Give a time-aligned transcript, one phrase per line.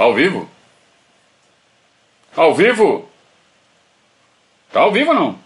[0.00, 0.48] Tá ao vivo?
[2.34, 3.06] Tá ao vivo?
[4.72, 5.38] Tá ao vivo ou não?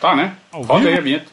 [0.00, 0.36] Tá, né?
[0.50, 0.88] Ao Roda vivo?
[0.90, 1.30] aí a vinheta.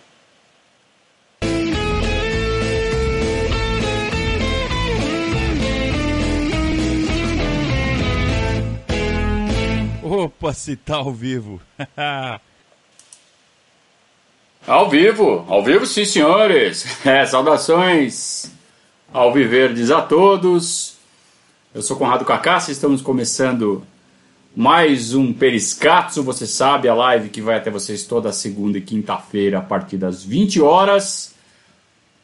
[10.04, 11.60] Opa, se tá ao vivo.
[14.68, 16.86] Ao vivo, ao vivo sim, senhores.
[17.06, 18.52] É, saudações
[19.12, 20.95] ao Viverdes a todos.
[21.76, 23.84] Eu sou Conrado Cacassi, estamos começando
[24.56, 26.24] mais um Periscatso.
[26.24, 30.24] Você sabe, a live que vai até vocês toda segunda e quinta-feira a partir das
[30.24, 31.36] 20 horas.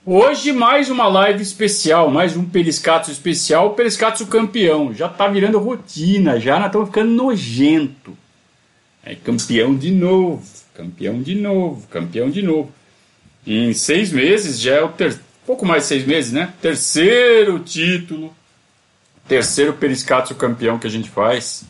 [0.05, 4.93] Hoje mais uma live especial, mais um Periscatso especial, Periscatso campeão.
[4.93, 8.17] Já tá virando rotina, já nós estamos ficando nojento.
[9.03, 12.71] É campeão de novo, campeão de novo, campeão de novo.
[13.45, 15.19] Em seis meses, já é o ter...
[15.45, 16.53] pouco mais de seis meses, né?
[16.61, 18.33] Terceiro título,
[19.27, 21.63] terceiro Periscatso campeão que a gente faz.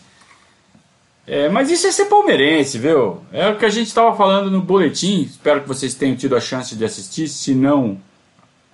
[1.27, 3.21] É, mas isso é ser palmeirense, viu?
[3.31, 5.21] É o que a gente estava falando no boletim.
[5.21, 7.27] Espero que vocês tenham tido a chance de assistir.
[7.27, 7.99] Se não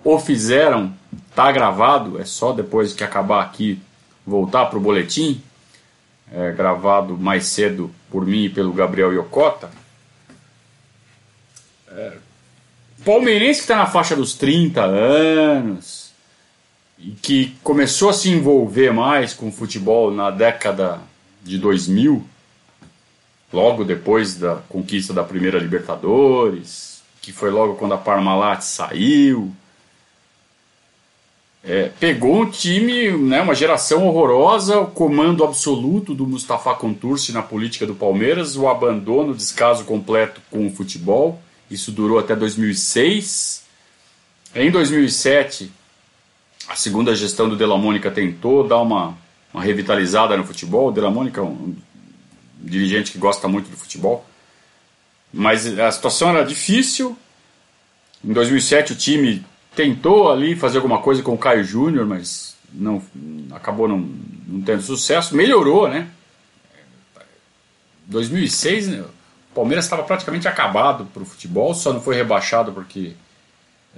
[0.02, 0.92] o fizeram,
[1.34, 2.20] tá gravado.
[2.20, 3.80] É só depois que acabar aqui
[4.26, 5.42] voltar para o boletim.
[6.32, 9.70] É, gravado mais cedo por mim e pelo Gabriel Yokota.
[11.90, 12.12] É,
[13.04, 16.07] palmeirense que está na faixa dos 30 anos
[17.22, 21.00] que começou a se envolver mais com o futebol na década
[21.42, 22.24] de 2000,
[23.52, 29.52] logo depois da conquista da primeira Libertadores, que foi logo quando a Parmalat saiu.
[31.62, 37.42] É, pegou um time, né, uma geração horrorosa, o comando absoluto do Mustafa Contursi na
[37.42, 41.40] política do Palmeiras, o abandono, o descaso completo com o futebol.
[41.70, 43.64] Isso durou até 2006.
[44.54, 45.70] Em 2007,
[46.68, 49.16] a segunda gestão do Della Mônica tentou dar uma,
[49.52, 50.88] uma revitalizada no futebol.
[50.88, 51.74] O Della Mônica é um
[52.60, 54.24] dirigente que gosta muito do futebol.
[55.32, 57.16] Mas a situação era difícil.
[58.22, 59.44] Em 2007 o time
[59.74, 63.02] tentou ali fazer alguma coisa com o Caio Júnior, mas não
[63.52, 63.98] acabou não,
[64.46, 65.34] não tendo sucesso.
[65.34, 66.08] Melhorou, né?
[68.06, 69.04] 2006, né?
[69.50, 73.12] o Palmeiras estava praticamente acabado para o futebol, só não foi rebaixado porque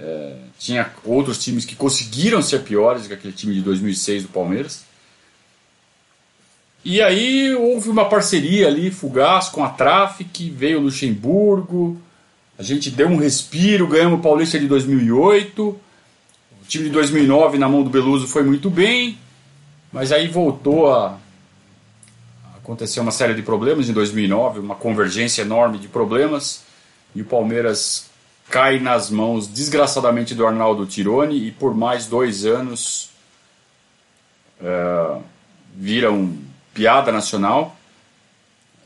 [0.01, 4.85] é, tinha outros times que conseguiram ser piores que aquele time de 2006 do Palmeiras.
[6.83, 12.01] E aí houve uma parceria ali fugaz com a Traffic, veio o Luxemburgo,
[12.59, 15.63] a gente deu um respiro, ganhamos o Paulista de 2008.
[15.63, 15.79] O
[16.67, 19.19] time de 2009 na mão do Beluso foi muito bem,
[19.93, 21.19] mas aí voltou a
[22.57, 26.63] acontecer uma série de problemas em 2009, uma convergência enorme de problemas,
[27.15, 28.10] e o Palmeiras
[28.51, 33.11] cai nas mãos desgraçadamente do Arnaldo Tironi e por mais dois anos
[34.61, 35.19] é,
[35.75, 36.37] vira um
[36.75, 37.77] piada nacional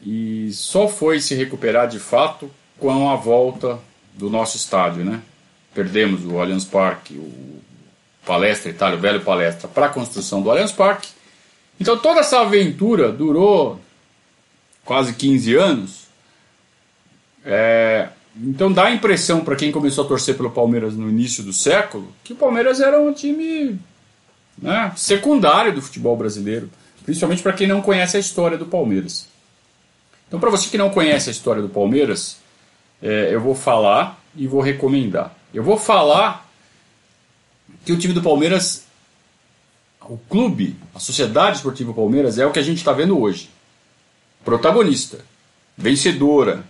[0.02, 3.78] e só foi se recuperar de fato com a volta
[4.12, 5.22] do nosso estádio, né?
[5.75, 7.62] Perdemos o Allianz Parque, o
[8.25, 11.08] Palestra Itália, o velho Palestra, para a construção do Allianz Parque.
[11.81, 13.81] Então toda essa aventura durou
[14.84, 16.04] quase 15 anos.
[17.44, 21.52] É, então dá a impressão para quem começou a torcer pelo Palmeiras no início do
[21.52, 23.78] século que o Palmeiras era um time
[24.60, 26.70] né, secundário do futebol brasileiro,
[27.04, 29.26] principalmente para quem não conhece a história do Palmeiras.
[30.26, 32.38] Então, para você que não conhece a história do Palmeiras,
[33.02, 35.34] é, eu vou falar e vou recomendar.
[35.52, 36.50] Eu vou falar
[37.84, 38.84] que o time do Palmeiras,
[40.00, 43.50] o clube, a Sociedade Esportiva Palmeiras, é o que a gente está vendo hoje.
[44.44, 45.18] Protagonista,
[45.76, 46.64] vencedora.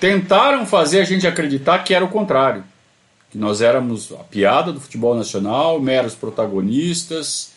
[0.00, 2.64] Tentaram fazer a gente acreditar que era o contrário.
[3.30, 7.52] Que nós éramos a piada do futebol nacional, meros protagonistas,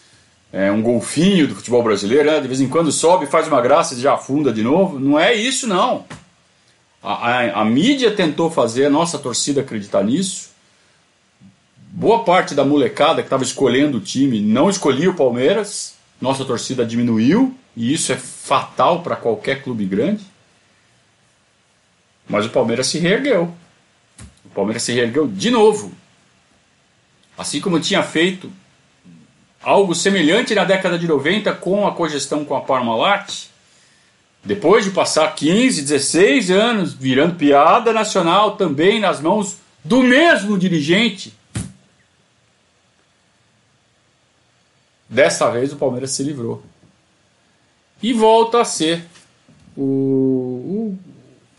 [0.51, 2.41] é, um golfinho do futebol brasileiro, né?
[2.41, 4.99] de vez em quando sobe, faz uma graça e já afunda de novo.
[4.99, 6.05] Não é isso, não.
[7.01, 10.49] A, a, a, mídia tentou fazer a nossa torcida acreditar nisso.
[11.77, 15.95] Boa parte da molecada que estava escolhendo o time não escolhia o Palmeiras.
[16.21, 20.32] Nossa torcida diminuiu e isso é fatal para qualquer clube grande.
[22.27, 23.53] Mas o Palmeiras se reergueu.
[24.45, 25.91] O Palmeiras se reergueu de novo.
[27.37, 28.51] Assim como tinha feito
[29.61, 33.47] algo semelhante na década de 90 com a cogestão com a Parmalat.
[34.43, 41.33] Depois de passar 15, 16 anos virando piada nacional também nas mãos do mesmo dirigente.
[45.07, 46.61] Dessa vez o Palmeiras se livrou.
[48.01, 49.05] E volta a ser
[49.77, 50.99] o, o,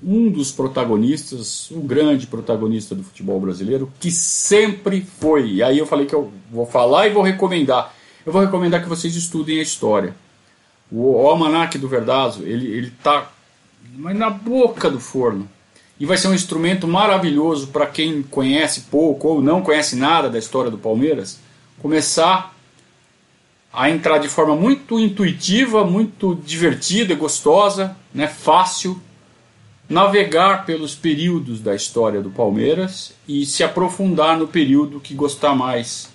[0.04, 5.52] um dos protagonistas, o grande protagonista do futebol brasileiro, que sempre foi.
[5.52, 7.94] E aí eu falei que eu vou falar e vou recomendar.
[8.24, 10.14] eu vou recomendar que vocês estudem a história.
[10.92, 13.30] O, Almanac do Verdazo, ele, ele tá
[13.96, 15.48] na boca do forno.
[15.98, 20.38] E vai ser um instrumento maravilhoso para quem conhece pouco ou não conhece nada da
[20.38, 21.38] história do Palmeiras,
[21.80, 22.54] começar
[23.72, 29.00] a entrar de forma muito intuitiva, muito divertida gostosa, né, fácil,
[29.88, 36.12] navegar pelos períodos da história do Palmeiras e se aprofundar no período que gostar mais.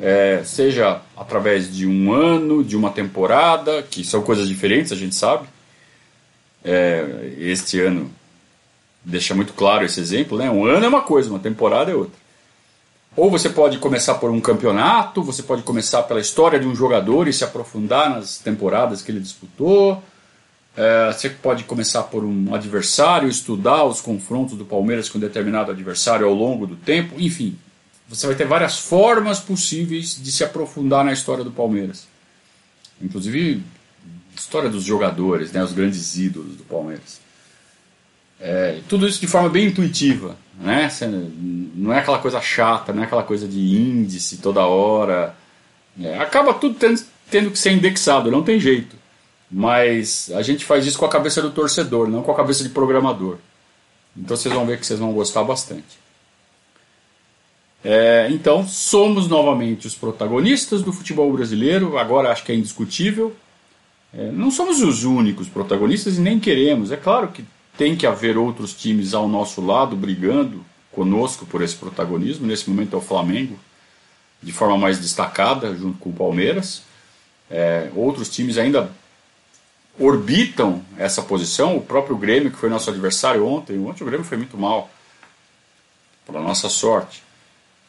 [0.00, 5.14] É, seja através de um ano, de uma temporada, que são coisas diferentes, a gente
[5.14, 5.46] sabe.
[6.64, 8.10] É, este ano
[9.04, 10.50] deixa muito claro esse exemplo, né?
[10.50, 12.20] Um ano é uma coisa, uma temporada é outra.
[13.14, 17.28] Ou você pode começar por um campeonato, você pode começar pela história de um jogador
[17.28, 20.02] e se aprofundar nas temporadas que ele disputou.
[20.76, 26.26] É, você pode começar por um adversário, estudar os confrontos do Palmeiras com determinado adversário
[26.26, 27.14] ao longo do tempo.
[27.18, 27.56] Enfim,
[28.08, 32.06] você vai ter várias formas possíveis de se aprofundar na história do Palmeiras.
[33.00, 33.62] Inclusive,
[34.34, 37.20] história dos jogadores, né, os grandes ídolos do Palmeiras.
[38.40, 40.90] É, tudo isso de forma bem intuitiva, né?
[41.74, 45.36] Não é aquela coisa chata, não é aquela coisa de índice toda hora.
[46.00, 48.96] É, acaba tudo tendo, tendo que ser indexado, não tem jeito.
[49.52, 52.70] Mas a gente faz isso com a cabeça do torcedor, não com a cabeça de
[52.70, 53.36] programador.
[54.16, 56.00] Então vocês vão ver que vocês vão gostar bastante.
[57.84, 63.34] É, então, somos novamente os protagonistas do futebol brasileiro, agora acho que é indiscutível.
[64.14, 66.90] É, não somos os únicos protagonistas e nem queremos.
[66.90, 67.44] É claro que
[67.76, 72.46] tem que haver outros times ao nosso lado brigando conosco por esse protagonismo.
[72.46, 73.58] Nesse momento é o Flamengo,
[74.42, 76.82] de forma mais destacada, junto com o Palmeiras.
[77.50, 78.90] É, outros times ainda
[79.98, 81.76] orbitam essa posição.
[81.76, 84.90] O próprio Grêmio, que foi nosso adversário ontem, ontem o Grêmio foi muito mal,
[86.26, 87.22] para nossa sorte.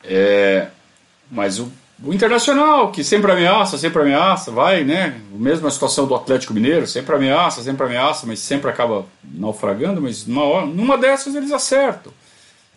[0.04, 0.68] É,
[1.32, 1.72] mas o
[2.02, 5.22] o Internacional, que sempre ameaça, sempre ameaça, vai, né?
[5.32, 10.44] Mesma situação do Atlético Mineiro, sempre ameaça, sempre ameaça, mas sempre acaba naufragando, mas numa,
[10.44, 12.12] hora, numa dessas eles acertam.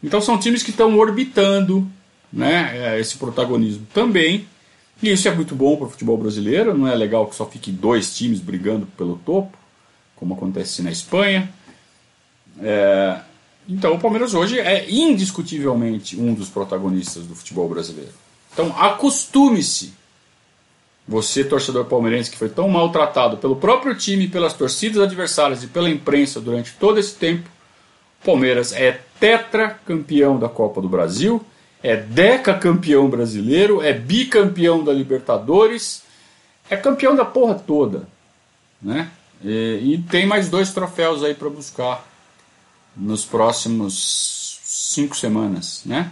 [0.02, 1.84] Então são times que estão orbitando
[2.32, 4.46] né, é, esse protagonismo também.
[5.02, 7.70] E isso é muito bom para o futebol brasileiro, não é legal que só fique
[7.70, 9.56] dois times brigando pelo topo,
[10.14, 11.52] como acontece na Espanha.
[12.60, 13.20] É,
[13.68, 18.12] então o Palmeiras hoje é indiscutivelmente um dos protagonistas do futebol brasileiro.
[18.52, 19.92] Então acostume-se,
[21.06, 25.90] você torcedor palmeirense que foi tão maltratado pelo próprio time, pelas torcidas adversárias e pela
[25.90, 27.48] imprensa durante todo esse tempo.
[28.24, 31.44] Palmeiras é tetracampeão da Copa do Brasil,
[31.82, 36.02] é decacampeão brasileiro, é bicampeão da Libertadores,
[36.68, 38.08] é campeão da porra toda,
[38.80, 39.10] né?
[39.44, 42.06] E, e tem mais dois troféus aí para buscar
[42.96, 46.10] nos próximos cinco semanas, né?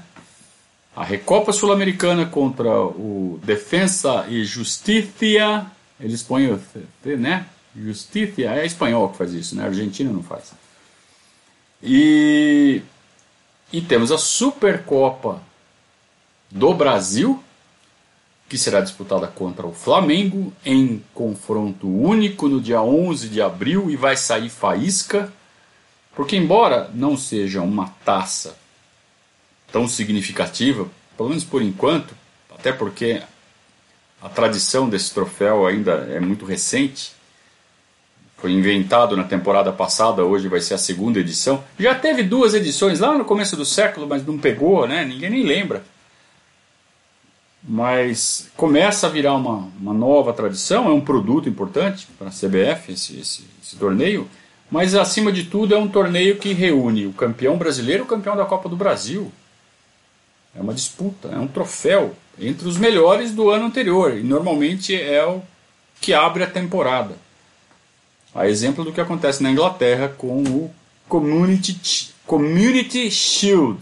[0.97, 5.67] a Recopa Sul-Americana contra o Defensa e Justiça,
[5.99, 6.61] eles põem o
[7.19, 7.47] né?
[7.77, 9.65] Justiça, é espanhol que faz isso, né?
[9.65, 10.53] A Argentina não faz.
[11.83, 12.81] E,
[13.73, 15.43] e temos a Supercopa
[16.55, 17.43] do Brasil,
[18.49, 23.97] que será disputada contra o Flamengo em confronto único no dia 11 de abril e
[23.97, 25.33] vai sair faísca,
[26.15, 28.57] porque embora não seja uma taça
[29.73, 32.15] tão significativa, pelo menos por enquanto,
[32.57, 33.21] até porque
[34.23, 37.13] a tradição desse troféu ainda é muito recente.
[38.37, 41.65] Foi inventado na temporada passada, hoje vai ser a segunda edição.
[41.77, 45.05] Já teve duas edições lá no começo do século, mas não pegou, né?
[45.05, 45.83] Ninguém nem lembra.
[47.67, 52.93] Mas começa a virar uma, uma nova tradição, é um produto importante para a CBF
[52.93, 54.29] esse, esse, esse torneio,
[54.71, 58.37] mas acima de tudo é um torneio que reúne o campeão brasileiro e o campeão
[58.37, 59.33] da Copa do Brasil.
[60.55, 64.17] É uma disputa, é um troféu entre os melhores do ano anterior.
[64.17, 65.43] E normalmente é o
[66.01, 67.17] que abre a temporada.
[68.35, 70.75] A exemplo do que acontece na Inglaterra com o
[71.09, 73.79] Community, Community Shield,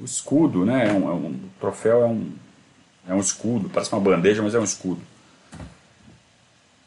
[0.00, 0.88] o escudo, né?
[0.88, 2.30] É um, é um, o troféu é um,
[3.08, 5.00] é um escudo, parece uma bandeja, mas é um escudo.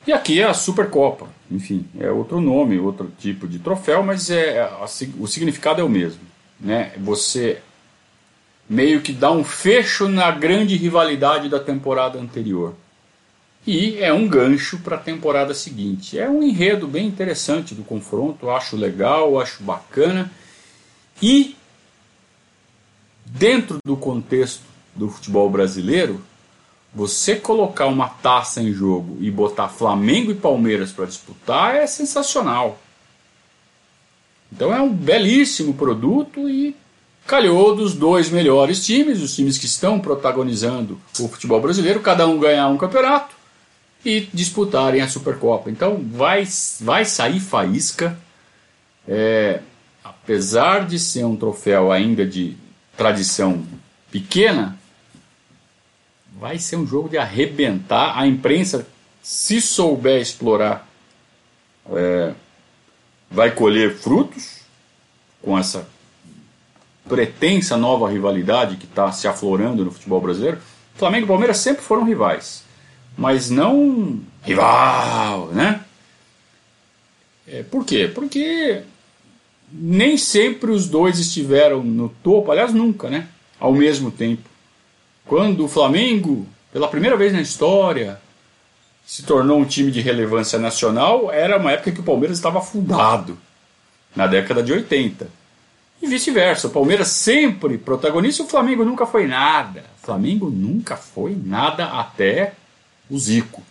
[0.05, 4.61] E aqui é a Supercopa, enfim, é outro nome, outro tipo de troféu, mas é,
[4.61, 4.85] a,
[5.19, 6.21] o significado é o mesmo.
[6.59, 6.93] Né?
[6.97, 7.59] Você
[8.69, 12.73] meio que dá um fecho na grande rivalidade da temporada anterior.
[13.65, 16.17] E é um gancho para a temporada seguinte.
[16.17, 20.31] É um enredo bem interessante do confronto, acho legal, acho bacana.
[21.21, 21.55] E
[23.25, 26.21] dentro do contexto do futebol brasileiro,
[26.93, 32.79] você colocar uma taça em jogo e botar Flamengo e Palmeiras para disputar é sensacional.
[34.51, 36.75] Então é um belíssimo produto e
[37.25, 42.38] calhou dos dois melhores times, os times que estão protagonizando o futebol brasileiro, cada um
[42.38, 43.36] ganhar um campeonato
[44.03, 45.69] e disputarem a Supercopa.
[45.69, 46.45] Então vai,
[46.81, 48.17] vai sair faísca.
[49.07, 49.62] É,
[50.03, 52.57] apesar de ser um troféu ainda de
[52.98, 53.63] tradição
[54.12, 54.77] pequena,
[56.41, 58.17] vai ser um jogo de arrebentar.
[58.17, 58.88] A imprensa,
[59.21, 60.89] se souber explorar,
[61.91, 62.33] é,
[63.29, 64.62] vai colher frutos
[65.39, 65.88] com essa
[67.07, 70.57] pretensa nova rivalidade que está se aflorando no futebol brasileiro.
[70.95, 72.63] Flamengo e Palmeiras sempre foram rivais,
[73.15, 75.81] mas não rival, né?
[77.48, 78.10] É, por quê?
[78.12, 78.81] Porque
[79.71, 83.27] nem sempre os dois estiveram no topo, aliás, nunca, né?
[83.60, 84.50] Ao mesmo tempo.
[85.31, 88.19] Quando o Flamengo, pela primeira vez na história,
[89.05, 93.38] se tornou um time de relevância nacional, era uma época que o Palmeiras estava afundado,
[94.13, 95.29] na década de 80.
[96.01, 99.85] E vice-versa, o Palmeiras sempre protagonista, o Flamengo nunca foi nada.
[100.01, 102.51] O Flamengo nunca foi nada até
[103.09, 103.63] o Zico.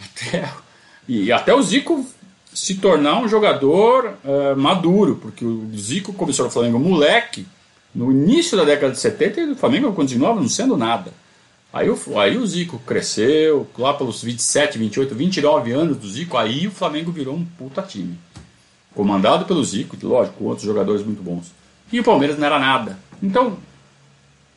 [0.00, 0.48] Até,
[1.08, 2.06] e até o Zico
[2.54, 7.48] se tornar um jogador uh, maduro, porque o Zico começou no Flamengo moleque,
[7.94, 11.12] no início da década de 70, e o Flamengo continuava não sendo nada.
[11.72, 16.66] Aí o, aí o Zico cresceu, lá pelos 27, 28, 29 anos do Zico, aí
[16.66, 18.18] o Flamengo virou um puta time.
[18.94, 21.50] Comandado pelo Zico, lógico, com outros jogadores muito bons.
[21.90, 22.98] E o Palmeiras não era nada.
[23.22, 23.56] Então,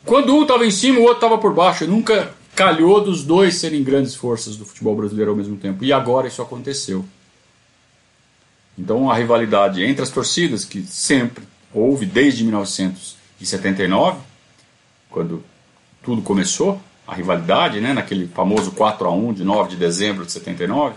[0.04, 1.88] quando um estava em cima, o outro estava por baixo.
[1.88, 5.84] Nunca calhou dos dois serem grandes forças do futebol brasileiro ao mesmo tempo.
[5.84, 7.04] E agora isso aconteceu.
[8.78, 12.44] Então a rivalidade entre as torcidas, que sempre houve desde
[13.40, 14.20] 1979,
[15.10, 15.44] quando
[16.04, 20.32] tudo começou, a rivalidade, né, naquele famoso 4 a 1 de 9 de dezembro de
[20.32, 20.96] 79,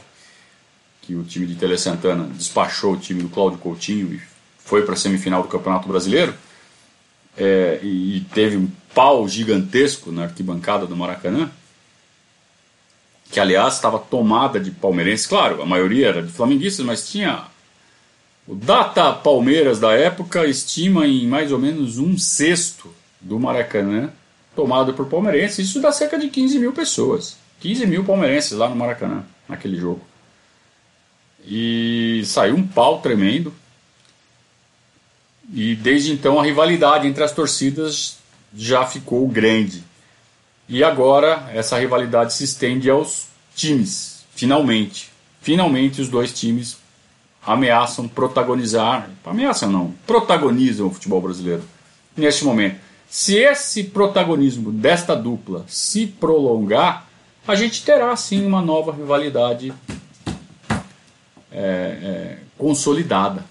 [1.03, 4.21] que o time de Tele Santana despachou o time do Cláudio Coutinho e
[4.59, 6.35] foi para a semifinal do Campeonato Brasileiro,
[7.37, 11.51] é, e teve um pau gigantesco na arquibancada do Maracanã,
[13.31, 17.45] que aliás estava tomada de palmeirenses, claro, a maioria era de flamenguistas, mas tinha
[18.49, 22.91] o Data Palmeiras da época estima em mais ou menos um sexto
[23.21, 24.11] do Maracanã
[24.57, 25.69] tomado por palmeirenses.
[25.69, 27.37] Isso dá cerca de 15 mil pessoas.
[27.61, 30.01] 15 mil palmeirenses lá no Maracanã, naquele jogo.
[31.47, 33.53] E saiu um pau tremendo.
[35.53, 38.17] E desde então a rivalidade entre as torcidas
[38.57, 39.85] já ficou grande.
[40.67, 45.11] E agora essa rivalidade se estende aos times, finalmente.
[45.43, 46.79] Finalmente os dois times
[47.49, 51.63] ameaçam protagonizar, ameaçam não, protagonizam o futebol brasileiro
[52.15, 52.77] neste momento.
[53.09, 57.07] Se esse protagonismo desta dupla se prolongar,
[57.47, 59.73] a gente terá sim uma nova rivalidade
[61.51, 63.43] é, é, consolidada.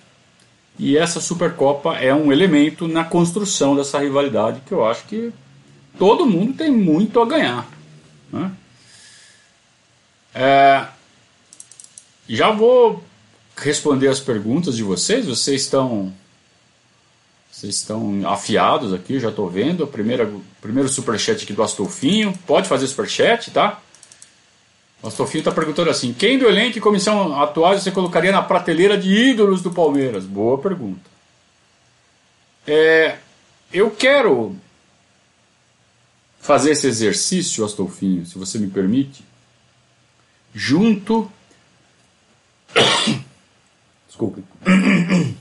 [0.77, 5.33] E essa Supercopa é um elemento na construção dessa rivalidade que eu acho que
[5.97, 7.67] todo mundo tem muito a ganhar.
[8.31, 8.51] Né?
[10.35, 10.85] É,
[12.29, 13.03] já vou
[13.57, 15.25] responder as perguntas de vocês.
[15.25, 16.13] Vocês estão
[17.51, 19.83] vocês estão afiados aqui, já estou vendo.
[19.83, 22.37] A primeira, primeiro superchat aqui do Astolfinho.
[22.45, 23.81] Pode fazer superchat, tá?
[25.01, 28.95] O Astolfinho está perguntando assim: quem do elenco e comissão atuais você colocaria na prateleira
[28.95, 30.23] de ídolos do Palmeiras?
[30.23, 31.09] Boa pergunta.
[32.67, 33.17] É,
[33.73, 34.55] eu quero
[36.39, 39.23] fazer esse exercício, Astolfinho, se você me permite,
[40.53, 41.31] junto
[44.17, 44.43] Desculpe.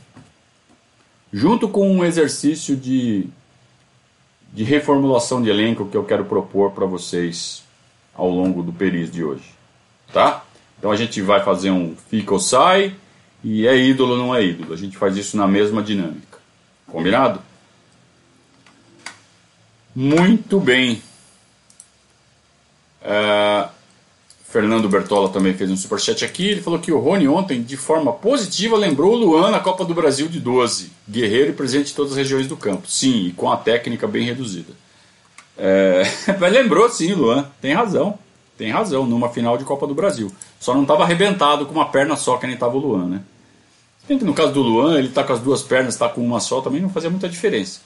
[1.32, 3.26] Junto com um exercício de,
[4.52, 7.64] de reformulação de elenco que eu quero propor para vocês
[8.14, 9.50] ao longo do período de hoje.
[10.12, 10.44] Tá?
[10.78, 12.94] Então a gente vai fazer um fica ou sai
[13.42, 14.74] e é ídolo ou não é ídolo.
[14.74, 16.38] A gente faz isso na mesma dinâmica.
[16.86, 17.40] Combinado?
[19.94, 21.02] Muito bem.
[23.00, 23.75] Uh,
[24.56, 26.48] Fernando Bertola também fez um superchat aqui.
[26.48, 29.92] Ele falou que o Rony ontem, de forma positiva, lembrou o Luan na Copa do
[29.92, 30.90] Brasil de 12.
[31.06, 32.88] Guerreiro e presente em todas as regiões do campo.
[32.88, 34.72] Sim, e com a técnica bem reduzida.
[35.58, 36.04] É...
[36.40, 37.50] Mas lembrou sim, Luan.
[37.60, 38.18] Tem razão.
[38.56, 40.32] Tem razão, numa final de Copa do Brasil.
[40.58, 43.20] Só não estava arrebentado com uma perna só, que nem estava o Luan, né?
[44.08, 46.40] Bem que no caso do Luan, ele está com as duas pernas, está com uma
[46.40, 47.80] só, também não fazia muita diferença.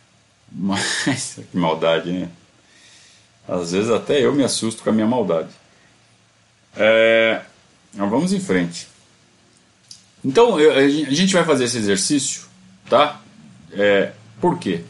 [0.50, 2.30] Mas, que maldade, né?
[3.46, 5.50] Às vezes até eu me assusto com a minha maldade.
[6.76, 7.40] É,
[7.94, 8.88] vamos em frente.
[10.24, 12.44] Então, eu, a gente vai fazer esse exercício,
[12.88, 13.20] tá?
[13.72, 14.82] É, por quê?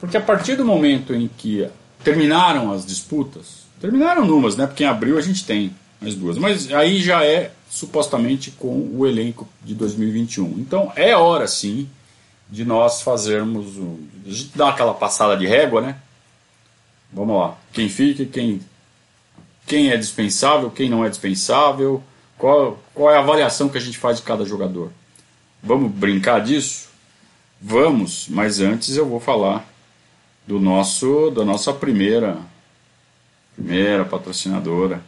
[0.00, 1.68] Porque a partir do momento em que
[2.02, 4.66] terminaram as disputas, terminaram numas, né?
[4.66, 9.06] Porque em abril a gente tem as duas, mas aí já é supostamente com o
[9.06, 10.58] elenco de 2021.
[10.58, 11.88] Então é hora sim
[12.48, 15.96] de nós fazermos um, de dar aquela passada de régua, né?
[17.12, 17.56] Vamos lá.
[17.72, 18.60] Quem fica, quem
[19.66, 22.02] quem é dispensável, quem não é dispensável,
[22.38, 24.90] qual, qual é a avaliação que a gente faz de cada jogador.
[25.62, 26.88] Vamos brincar disso?
[27.60, 29.66] Vamos, mas antes eu vou falar
[30.46, 32.38] do nosso da nossa primeira
[33.56, 35.02] primeira patrocinadora,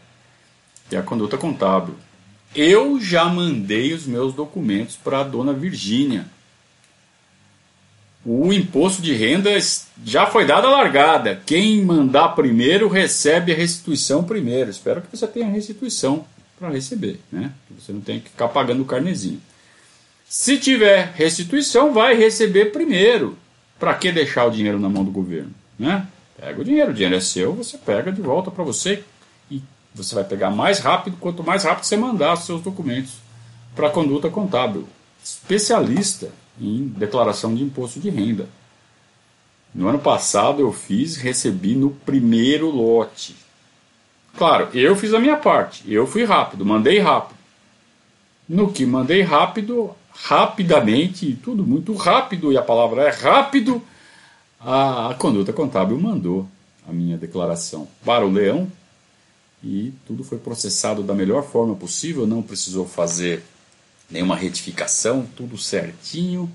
[0.88, 1.94] que é a Conduta Contábil.
[2.54, 6.26] Eu já mandei os meus documentos para a dona Virgínia.
[8.30, 9.48] O imposto de renda
[10.04, 11.40] já foi dada a largada.
[11.46, 14.68] Quem mandar primeiro recebe a restituição primeiro.
[14.68, 16.26] Espero que você tenha restituição
[16.58, 17.50] para receber, né?
[17.66, 19.40] Que você não tenha que ficar pagando o carnezinho.
[20.28, 23.38] Se tiver restituição, vai receber primeiro.
[23.78, 26.06] Para que deixar o dinheiro na mão do governo, né?
[26.38, 29.02] Pega o dinheiro, o dinheiro é seu, você pega de volta para você
[29.50, 29.62] e
[29.94, 33.14] você vai pegar mais rápido, quanto mais rápido você mandar os seus documentos
[33.74, 34.86] para a conduta contábil.
[35.24, 36.28] Especialista
[36.60, 38.48] em declaração de imposto de renda.
[39.74, 43.36] No ano passado eu fiz, recebi no primeiro lote.
[44.36, 47.38] Claro, eu fiz a minha parte, eu fui rápido, mandei rápido.
[48.48, 53.82] No que mandei rápido, rapidamente, tudo muito rápido, e a palavra é rápido,
[54.60, 56.48] a, a conduta contábil mandou
[56.88, 58.70] a minha declaração para o leão
[59.62, 63.42] e tudo foi processado da melhor forma possível, não precisou fazer
[64.10, 66.50] nenhuma retificação, tudo certinho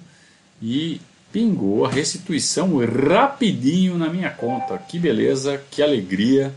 [0.62, 1.00] e
[1.32, 4.78] pingou a restituição rapidinho na minha conta.
[4.78, 6.54] Que beleza, que alegria.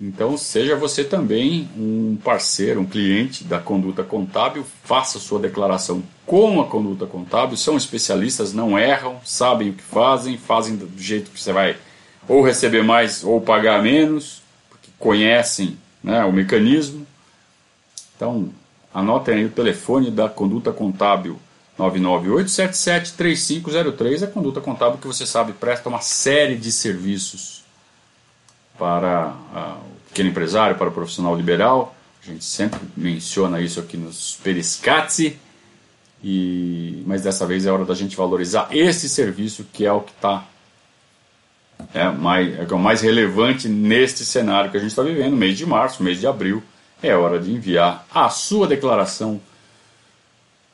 [0.00, 6.60] Então, seja você também um parceiro, um cliente da conduta contábil, faça sua declaração com
[6.60, 7.56] a conduta contábil.
[7.56, 11.76] São especialistas, não erram, sabem o que fazem, fazem do jeito que você vai
[12.28, 17.06] ou receber mais ou pagar menos, porque conhecem né, o mecanismo.
[18.14, 18.50] Então,
[18.98, 21.38] anotem aí o telefone da conduta contábil
[21.78, 24.24] 998773503.
[24.24, 27.62] A conduta contábil que você sabe presta uma série de serviços
[28.76, 29.36] para
[29.84, 31.94] o pequeno empresário, para o profissional liberal.
[32.22, 35.38] A gente sempre menciona isso aqui nos Periscatzi,
[36.22, 40.10] e, mas dessa vez é hora da gente valorizar esse serviço que é o que
[40.10, 40.44] está
[41.94, 45.64] é, mais, é o mais relevante neste cenário que a gente está vivendo, mês de
[45.64, 46.60] março, mês de abril.
[47.02, 49.40] É hora de enviar a sua declaração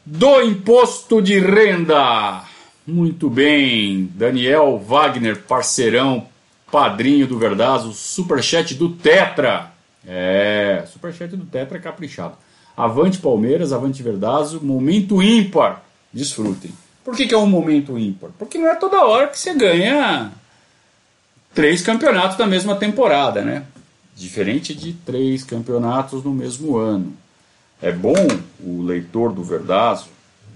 [0.04, 2.44] do imposto de renda.
[2.86, 6.26] Muito bem, Daniel Wagner, parceirão,
[6.70, 9.72] padrinho do Verdazo, superchat do Tetra.
[10.06, 12.36] É, superchat do Tetra caprichado.
[12.76, 15.84] Avante Palmeiras, avante Verdazo, momento ímpar.
[16.12, 16.72] Desfrutem.
[17.04, 18.30] Por que, que é um momento ímpar?
[18.38, 20.32] Porque não é toda hora que você ganha
[21.54, 23.64] três campeonatos da mesma temporada, né?
[24.16, 27.12] Diferente de três campeonatos no mesmo ano.
[27.82, 28.14] É bom
[28.60, 30.08] o leitor do Verdazo,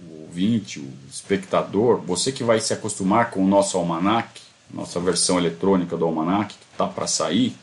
[0.08, 4.40] o ouvinte, o espectador, você que vai se acostumar com o nosso almanac,
[4.72, 7.56] nossa versão eletrônica do Almanac, que está para sair.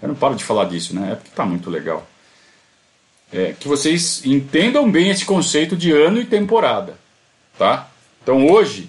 [0.00, 1.12] Eu não paro de falar disso, né?
[1.12, 2.06] É porque está muito legal.
[3.32, 6.96] É, que vocês entendam bem esse conceito de ano e temporada,
[7.58, 7.90] tá?
[8.22, 8.88] Então hoje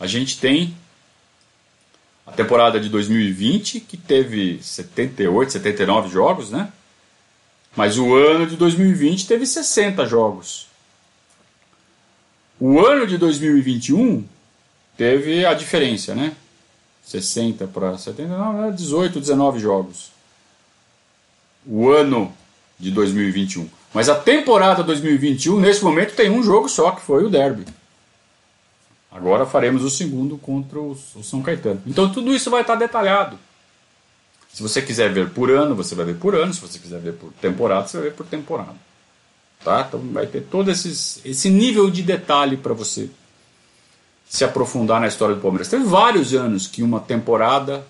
[0.00, 0.74] a gente tem
[2.38, 6.72] temporada de 2020 que teve 78, 79 jogos, né?
[7.74, 10.68] Mas o ano de 2020 teve 60 jogos.
[12.60, 14.24] O ano de 2021
[14.96, 16.36] teve a diferença, né?
[17.02, 20.12] 60 para 79, 18, 19 jogos.
[21.66, 22.32] O ano
[22.78, 23.68] de 2021.
[23.92, 27.64] Mas a temporada 2021, nesse momento, tem um jogo só, que foi o Derby.
[29.10, 31.82] Agora faremos o segundo contra o São Caetano.
[31.86, 33.38] Então tudo isso vai estar detalhado.
[34.52, 36.52] Se você quiser ver por ano, você vai ver por ano.
[36.52, 38.76] Se você quiser ver por temporada, você vai ver por temporada.
[39.64, 39.84] Tá?
[39.88, 43.08] Então vai ter todo esses, esse nível de detalhe para você
[44.28, 45.68] se aprofundar na história do Palmeiras.
[45.68, 47.84] Teve vários anos que uma temporada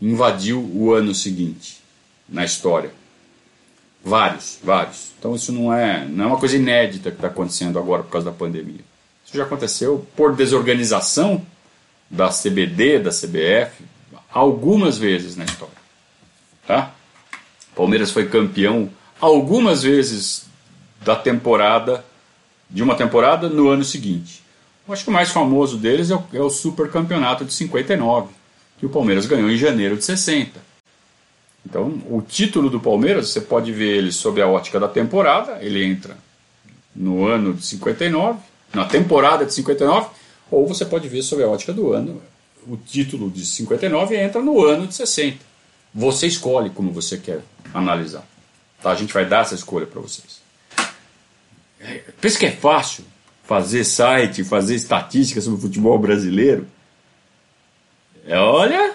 [0.00, 1.80] invadiu o ano seguinte
[2.28, 2.92] na história.
[4.02, 5.12] Vários, vários.
[5.18, 8.30] Então isso não é, não é uma coisa inédita que está acontecendo agora por causa
[8.30, 8.80] da pandemia.
[9.26, 11.44] Isso já aconteceu por desorganização
[12.08, 13.84] da CBD, da CBF,
[14.32, 15.74] algumas vezes na história.
[16.64, 16.94] Tá?
[17.74, 18.88] Palmeiras foi campeão
[19.20, 20.46] algumas vezes
[21.02, 22.04] da temporada,
[22.70, 24.44] de uma temporada no ano seguinte.
[24.86, 28.28] Eu acho que o mais famoso deles é o, é o Super Campeonato de 59,
[28.78, 30.60] que o Palmeiras ganhou em janeiro de 60.
[31.68, 35.84] Então, o título do Palmeiras, você pode ver ele sob a ótica da temporada, ele
[35.84, 36.16] entra
[36.94, 38.38] no ano de 59,
[38.76, 40.10] na temporada de 59,
[40.50, 42.20] ou você pode ver sob a ótica do ano,
[42.68, 45.38] o título de 59 entra no ano de 60.
[45.94, 47.40] Você escolhe como você quer
[47.72, 48.26] analisar.
[48.82, 48.90] Tá?
[48.90, 50.42] A gente vai dar essa escolha para vocês.
[52.20, 53.02] Pensa que é fácil
[53.44, 56.66] fazer site, fazer estatística sobre o futebol brasileiro.
[58.26, 58.94] É, olha.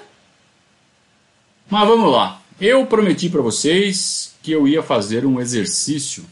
[1.68, 2.40] Mas vamos lá.
[2.60, 6.24] Eu prometi para vocês que eu ia fazer um exercício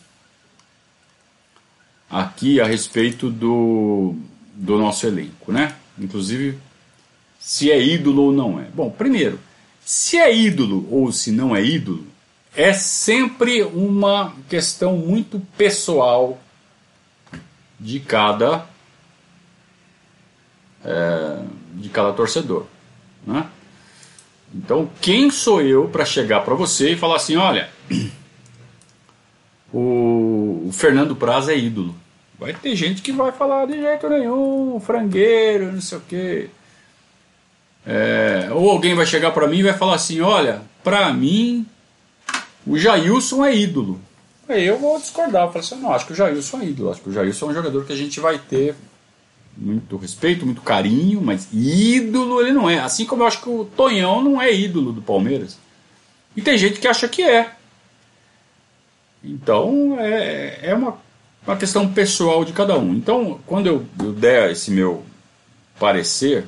[2.09, 4.15] aqui a respeito do,
[4.53, 5.75] do nosso elenco, né?
[5.97, 6.57] Inclusive,
[7.39, 8.65] se é ídolo ou não é.
[8.73, 9.39] Bom, primeiro,
[9.83, 12.05] se é ídolo ou se não é ídolo,
[12.55, 16.39] é sempre uma questão muito pessoal
[17.79, 18.67] de cada
[20.83, 21.43] é,
[21.73, 22.65] de cada torcedor,
[23.25, 23.47] né?
[24.53, 27.69] Então, quem sou eu para chegar para você e falar assim, olha,
[29.71, 30.28] o,
[30.69, 31.95] o Fernando Praz é ídolo.
[32.38, 36.49] Vai ter gente que vai falar de jeito nenhum, frangueiro, não sei o quê.
[37.84, 41.65] É, ou alguém vai chegar para mim e vai falar assim: olha, para mim
[42.67, 43.99] o Jailson é ídolo.
[44.47, 46.91] Aí eu vou discordar, eu falo assim: não, acho que o Jailson é ídolo.
[46.91, 48.75] Acho que o Jailson é um jogador que a gente vai ter
[49.58, 52.79] muito respeito, muito carinho, mas ídolo ele não é.
[52.79, 55.58] Assim como eu acho que o Tonhão não é ídolo do Palmeiras.
[56.38, 57.55] E tem gente que acha que é.
[59.23, 60.97] Então é, é uma,
[61.45, 62.93] uma questão pessoal de cada um.
[62.93, 65.05] Então, quando eu, eu der esse meu
[65.79, 66.45] parecer,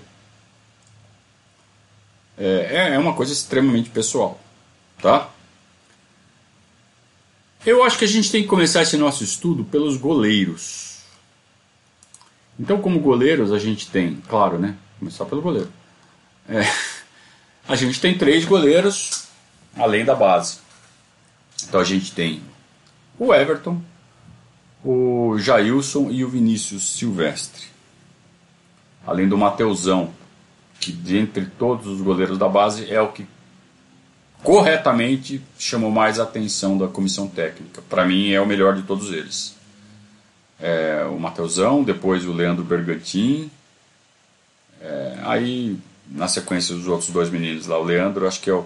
[2.38, 4.40] é, é uma coisa extremamente pessoal,
[5.02, 5.30] tá?
[7.66, 11.00] Eu acho que a gente tem que começar esse nosso estudo pelos goleiros.
[12.60, 14.76] Então, como goleiros, a gente tem, claro, né?
[14.98, 15.72] Começar pelo goleiro.
[16.50, 16.62] É,
[17.68, 19.28] a gente tem três goleiros
[19.76, 20.60] além da base.
[21.64, 22.42] Então a gente tem
[23.24, 23.80] o Everton,
[24.84, 27.68] o Jailson e o Vinícius Silvestre.
[29.06, 30.12] Além do Mateusão,
[30.80, 33.28] que dentre todos os goleiros da base é o que
[34.42, 37.84] corretamente chamou mais atenção da comissão técnica.
[37.88, 39.56] Para mim é o melhor de todos eles.
[40.60, 43.52] É, o Mateusão, depois o Leandro Bergantin.
[44.82, 45.78] É, aí,
[46.10, 48.66] na sequência, os outros dois meninos lá, o Leandro, acho que é o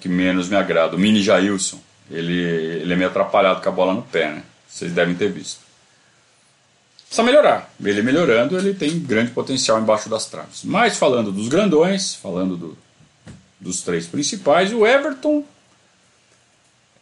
[0.00, 0.96] que menos me agrada.
[0.96, 1.78] O Mini Jailson,
[2.10, 4.42] ele, ele é meio atrapalhado com a bola no pé, né?
[4.68, 5.60] Vocês devem ter visto.
[7.06, 7.72] Precisa melhorar.
[7.82, 10.62] Ele melhorando, ele tem grande potencial embaixo das traves.
[10.64, 12.78] Mas falando dos grandões, falando do,
[13.58, 15.44] dos três principais, o Everton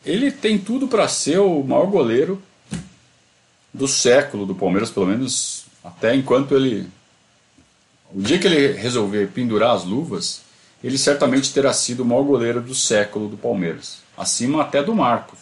[0.05, 2.41] ele tem tudo para ser o maior goleiro
[3.75, 6.89] do século do Palmeiras, pelo menos até enquanto ele
[8.15, 10.43] o dia que ele resolver pendurar as luvas,
[10.83, 15.39] ele certamente terá sido o maior goleiro do século do Palmeiras, acima até do Marcos.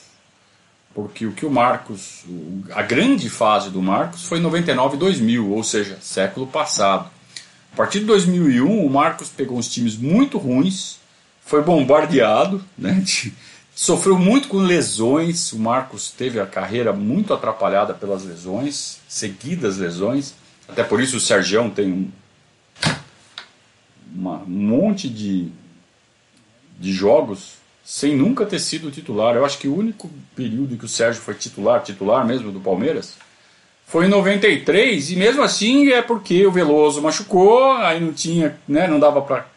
[0.94, 2.24] Porque o que o Marcos,
[2.72, 7.10] a grande fase do Marcos foi em 99 e 2000, ou seja, século passado.
[7.72, 10.98] A partir de 2001, o Marcos pegou uns times muito ruins,
[11.44, 13.04] foi bombardeado, né?
[13.74, 15.52] sofreu muito com lesões.
[15.52, 20.34] O Marcos teve a carreira muito atrapalhada pelas lesões, seguidas lesões.
[20.68, 22.10] Até por isso o Sergião tem um,
[24.14, 25.50] uma, um monte de,
[26.78, 29.36] de jogos sem nunca ter sido titular.
[29.36, 33.14] Eu acho que o único período que o Sérgio foi titular, titular mesmo do Palmeiras,
[33.86, 38.88] foi em 93, e mesmo assim é porque o Veloso machucou, aí não tinha, né,
[38.88, 39.52] não dava para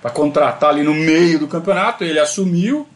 [0.00, 2.86] para contratar ali no meio do campeonato, ele assumiu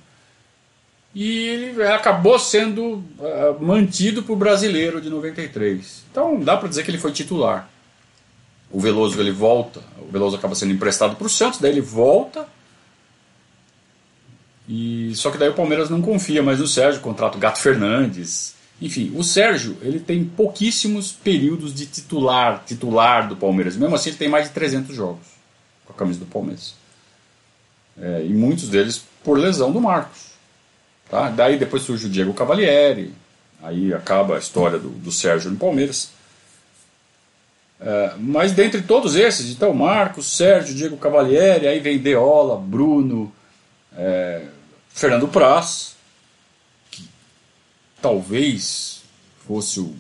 [1.13, 6.05] e ele acabou sendo uh, mantido para o brasileiro de 93.
[6.11, 7.69] Então dá para dizer que ele foi titular.
[8.71, 12.47] O Veloso ele volta, o Veloso acaba sendo emprestado para o Santos, daí ele volta.
[14.75, 18.55] E só que daí o Palmeiras não confia mais no Sérgio, contrato Gato Fernandes.
[18.81, 23.77] Enfim, o Sérgio ele tem pouquíssimos períodos de titular, titular do Palmeiras.
[23.77, 25.27] Mesmo assim ele tem mais de 300 jogos
[25.85, 26.75] com a camisa do Palmeiras.
[28.01, 30.33] É, e muitos deles por lesão do Marcos.
[31.11, 31.29] Tá?
[31.29, 33.13] Daí depois surge o Diego Cavalieri,
[33.63, 36.13] aí acaba a história do, do Sérgio no Palmeiras.
[37.79, 43.31] É, mas dentre todos esses, então Marcos, Sérgio, Diego Cavalieri, aí vem Deola, Bruno,
[43.95, 44.47] é,
[44.95, 45.97] Fernando Praz,
[46.91, 47.09] que
[48.01, 49.03] talvez
[49.47, 49.95] fosse o,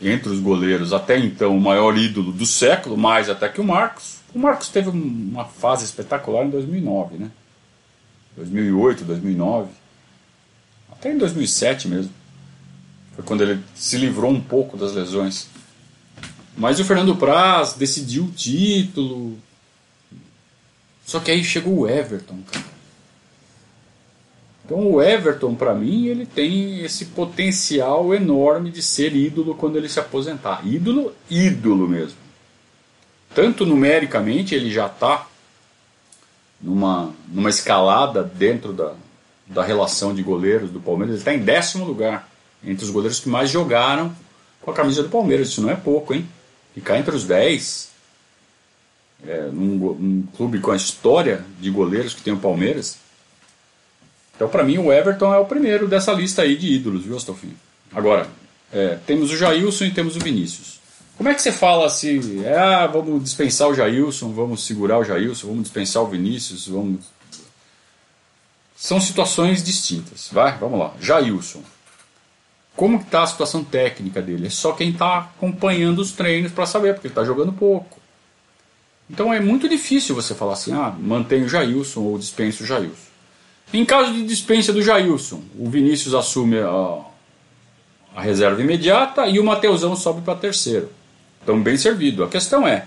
[0.00, 4.18] entre os goleiros até então o maior ídolo do século, mais até que o Marcos.
[4.34, 7.30] O Marcos teve uma fase espetacular em 2009, né?
[8.36, 9.70] 2008, 2009,
[10.90, 12.12] até em 2007 mesmo.
[13.14, 15.48] Foi quando ele se livrou um pouco das lesões.
[16.56, 19.38] Mas o Fernando Praz decidiu o título.
[21.06, 22.73] Só que aí chegou o Everton, cara.
[24.64, 29.88] Então o Everton, para mim, ele tem esse potencial enorme de ser ídolo quando ele
[29.88, 30.66] se aposentar.
[30.66, 32.16] Ídolo, ídolo mesmo.
[33.34, 35.26] Tanto numericamente ele já está
[36.60, 38.94] numa, numa escalada dentro da,
[39.46, 41.14] da relação de goleiros do Palmeiras.
[41.14, 42.28] Ele está em décimo lugar
[42.64, 44.14] entre os goleiros que mais jogaram
[44.62, 45.48] com a camisa do Palmeiras.
[45.48, 46.26] Isso não é pouco, hein?
[46.74, 47.90] Ficar entre os 10,
[49.26, 52.98] é, num, num, clube com a história de goleiros que tem o Palmeiras.
[54.34, 57.56] Então, para mim, o Everton é o primeiro dessa lista aí de ídolos, viu, Astolfinho?
[57.92, 58.26] Agora,
[58.72, 60.80] é, temos o Jailson e temos o Vinícius.
[61.16, 65.04] Como é que você fala assim, é, ah, vamos dispensar o Jailson, vamos segurar o
[65.04, 67.04] Jailson, vamos dispensar o Vinícius, vamos...
[68.76, 70.28] São situações distintas.
[70.32, 70.92] Vai, vamos lá.
[71.00, 71.62] Jailson.
[72.74, 74.48] Como está a situação técnica dele?
[74.48, 78.00] É só quem está acompanhando os treinos para saber, porque ele está jogando pouco.
[79.08, 83.13] Então é muito difícil você falar assim, ah, mantém o Jailson ou dispensa o Jailson.
[83.74, 87.00] Em caso de dispensa do Jailson, o Vinícius assume a,
[88.14, 90.88] a reserva imediata e o Mateusão sobe para terceiro.
[91.42, 92.22] Então, bem servido.
[92.22, 92.86] A questão é: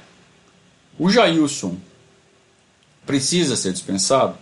[0.98, 1.76] o Jailson
[3.06, 4.38] precisa ser dispensado?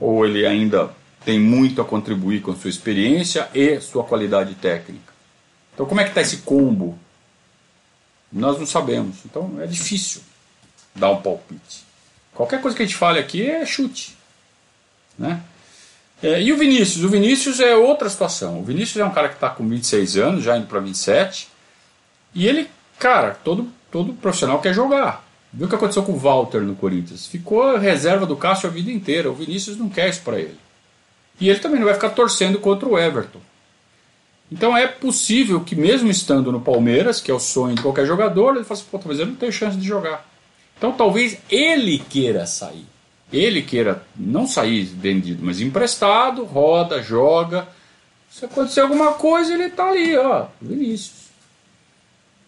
[0.00, 0.90] Ou ele ainda
[1.24, 5.12] tem muito a contribuir com sua experiência e sua qualidade técnica?
[5.72, 6.98] Então, como é que está esse combo?
[8.32, 9.18] Nós não sabemos.
[9.24, 10.22] Então, é difícil
[10.92, 11.84] dar um palpite.
[12.34, 14.23] Qualquer coisa que a gente fale aqui é chute.
[15.18, 15.40] Né?
[16.22, 17.04] É, e o Vinícius?
[17.04, 18.60] O Vinícius é outra situação.
[18.60, 21.48] O Vinícius é um cara que está com 26 anos, já indo para 27.
[22.34, 25.24] E ele, cara, todo, todo profissional quer jogar.
[25.52, 27.26] Viu o que aconteceu com o Walter no Corinthians?
[27.26, 29.30] Ficou reserva do Cássio a vida inteira.
[29.30, 30.58] O Vinícius não quer isso para ele.
[31.40, 33.40] E ele também não vai ficar torcendo contra o Everton.
[34.50, 38.54] Então é possível que, mesmo estando no Palmeiras, que é o sonho de qualquer jogador,
[38.54, 40.26] ele fale assim: pô, talvez eu não tenho chance de jogar.
[40.76, 42.86] Então talvez ele queira sair.
[43.32, 47.66] Ele queira não sair vendido, mas emprestado, roda, joga.
[48.30, 51.24] Se acontecer alguma coisa, ele está ali, ó, Vinícius.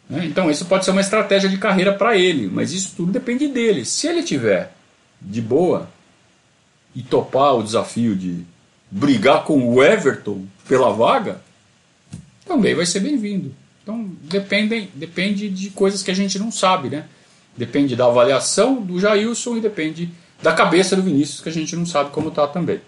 [0.08, 0.26] Né?
[0.26, 3.84] Então, isso pode ser uma estratégia de carreira para ele, mas isso tudo depende dele.
[3.84, 4.72] Se ele tiver
[5.20, 5.88] de boa
[6.94, 8.44] e topar o desafio de
[8.90, 11.40] brigar com o Everton pela vaga,
[12.46, 13.54] também vai ser bem-vindo.
[13.82, 17.04] Então, depende, depende de coisas que a gente não sabe, né?
[17.56, 20.10] Depende da avaliação do Jailson e depende
[20.42, 22.80] da cabeça do Vinícius, que a gente não sabe como está também.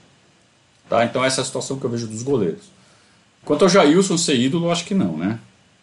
[0.89, 1.05] Tá?
[1.05, 2.65] Então, essa é a situação que eu vejo dos goleiros.
[3.45, 5.39] Quanto ao Jailson ser ídolo, acho que não, né?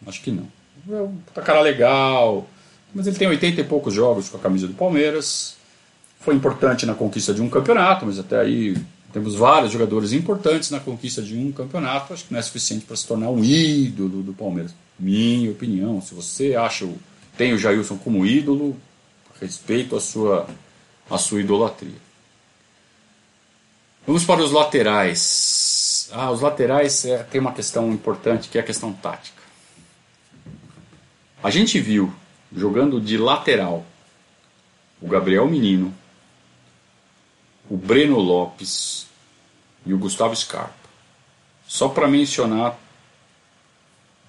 [0.06, 0.48] Acho que não
[0.94, 2.48] é um cara legal,
[2.94, 5.56] mas ele tem 80 e poucos jogos com a camisa do Palmeiras.
[6.20, 8.76] Foi importante na conquista de um campeonato, mas até aí
[9.12, 12.12] temos vários jogadores importantes na conquista de um campeonato.
[12.12, 14.74] Acho que não é suficiente para se tornar um ídolo do Palmeiras.
[14.98, 16.00] Minha opinião.
[16.00, 16.88] Se você acha
[17.36, 18.76] tem o Jailson como ídolo,
[19.40, 20.46] respeito a sua
[21.10, 22.06] a sua idolatria.
[24.06, 26.08] Vamos para os laterais.
[26.12, 29.42] Ah, os laterais é, tem uma questão importante que é a questão tática.
[31.42, 32.12] A gente viu
[32.54, 33.84] jogando de lateral
[35.00, 35.92] o Gabriel Menino,
[37.68, 39.06] o Breno Lopes
[39.84, 40.74] e o Gustavo Scarpa.
[41.66, 42.78] Só para mencionar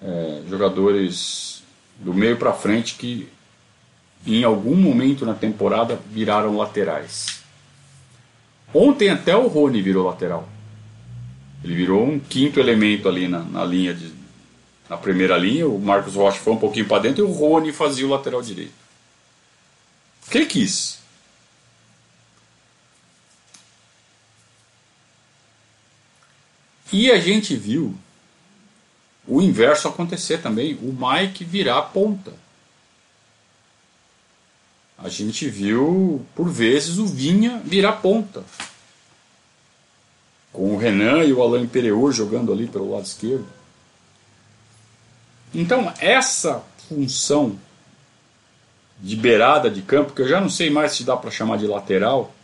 [0.02, 1.62] é, jogadores
[1.98, 3.28] do meio para frente que
[4.36, 7.40] em algum momento na temporada viraram laterais.
[8.74, 10.48] Ontem até o Rony virou lateral.
[11.64, 14.12] Ele virou um quinto elemento ali na, na linha de,
[14.88, 18.06] na primeira linha, o Marcos Rocha foi um pouquinho para dentro e o Rony fazia
[18.06, 18.72] o lateral direito.
[20.26, 20.98] O que ele quis?
[26.92, 27.94] E a gente viu
[29.26, 32.32] o inverso acontecer também, o Mike virar ponta.
[34.98, 38.42] A gente viu, por vezes, o Vinha virar ponta.
[40.52, 43.46] Com o Renan e o Alain Pereur jogando ali pelo lado esquerdo.
[45.54, 47.56] Então, essa função
[49.00, 51.66] de beirada de campo, que eu já não sei mais se dá para chamar de
[51.66, 52.34] lateral,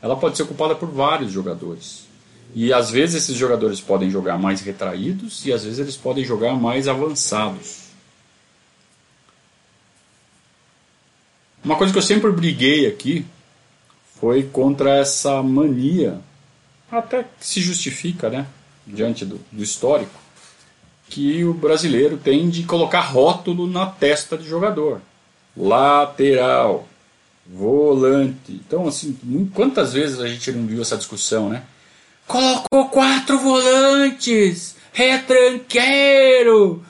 [0.00, 2.06] ela pode ser ocupada por vários jogadores.
[2.54, 6.54] E às vezes esses jogadores podem jogar mais retraídos e às vezes eles podem jogar
[6.54, 7.87] mais avançados.
[11.68, 13.26] Uma coisa que eu sempre briguei aqui
[14.18, 16.18] foi contra essa mania,
[16.90, 18.46] até que se justifica, né,
[18.86, 20.18] diante do, do histórico,
[21.10, 25.02] que o brasileiro tem de colocar rótulo na testa de jogador.
[25.54, 26.88] Lateral,
[27.46, 28.50] volante.
[28.50, 29.18] Então, assim,
[29.54, 31.64] quantas vezes a gente não viu essa discussão, né?
[32.26, 36.82] Colocou quatro volantes, retranqueiro.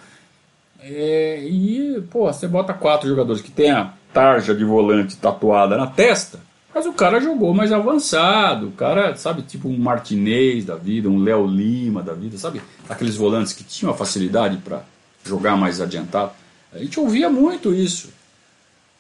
[0.81, 5.87] É, e, pô, você bota quatro jogadores que tem a tarja de volante tatuada na
[5.87, 6.41] testa,
[6.75, 8.69] mas o cara jogou mais avançado.
[8.69, 12.63] O cara, sabe, tipo um Martinez da vida, um Léo Lima da vida, sabe?
[12.89, 14.83] Aqueles volantes que tinham a facilidade para
[15.25, 16.33] jogar mais adiantado.
[16.73, 18.11] A gente ouvia muito isso.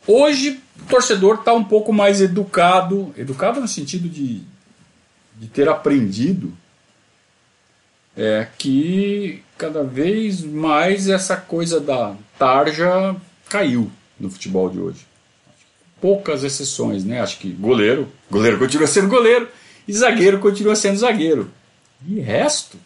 [0.07, 4.43] Hoje, o torcedor está um pouco mais educado educado no sentido de,
[5.37, 6.53] de ter aprendido
[8.17, 13.15] é que cada vez mais essa coisa da tarja
[13.49, 15.07] caiu no futebol de hoje.
[16.01, 17.21] Poucas exceções, né?
[17.21, 19.49] Acho que goleiro, goleiro continua sendo goleiro
[19.87, 21.51] e zagueiro continua sendo zagueiro.
[22.07, 22.79] E resto,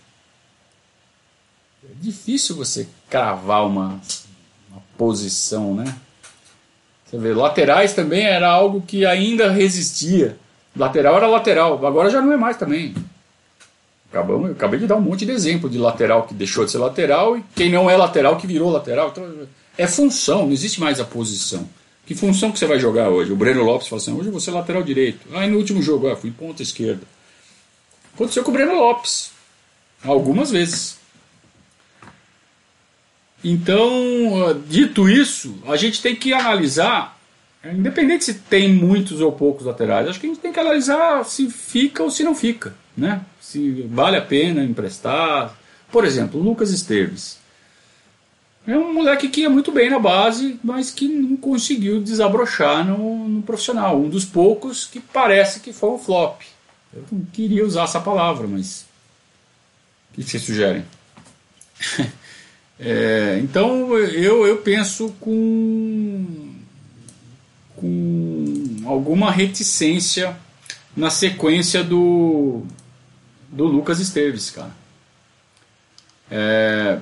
[1.84, 4.00] é difícil você cravar uma,
[4.70, 5.94] uma posição, né?
[7.04, 10.38] Você vê, laterais também era algo que ainda resistia.
[10.74, 12.94] Lateral era lateral, agora já não é mais também.
[14.10, 16.78] Acabamos, eu acabei de dar um monte de exemplo de lateral que deixou de ser
[16.78, 19.08] lateral e quem não é lateral que virou lateral.
[19.08, 21.68] Então, é função, não existe mais a posição.
[22.04, 23.32] Que função que você vai jogar hoje?
[23.32, 25.20] O Breno Lopes fala assim: hoje eu vou ser lateral direito.
[25.34, 27.02] Aí no último jogo, ah, fui ponta esquerda.
[28.14, 29.30] Aconteceu com o Breno Lopes.
[30.04, 30.98] Algumas vezes.
[33.44, 37.18] Então, dito isso, a gente tem que analisar,
[37.64, 41.50] independente se tem muitos ou poucos laterais, acho que a gente tem que analisar se
[41.50, 43.22] fica ou se não fica né?
[43.40, 45.56] Se vale a pena emprestar.
[45.90, 47.38] Por exemplo, Lucas Esteves.
[48.66, 53.28] É um moleque que ia muito bem na base, mas que não conseguiu desabrochar no,
[53.28, 54.00] no profissional.
[54.00, 56.42] Um dos poucos que parece que foi um flop.
[56.94, 58.86] Eu não queria usar essa palavra, mas.
[60.10, 60.84] O que vocês sugerem?
[62.78, 66.54] é, então eu, eu penso com,
[67.74, 70.36] com alguma reticência
[70.96, 72.64] na sequência do,
[73.48, 74.70] do Lucas Esteves, cara.
[76.30, 77.00] É,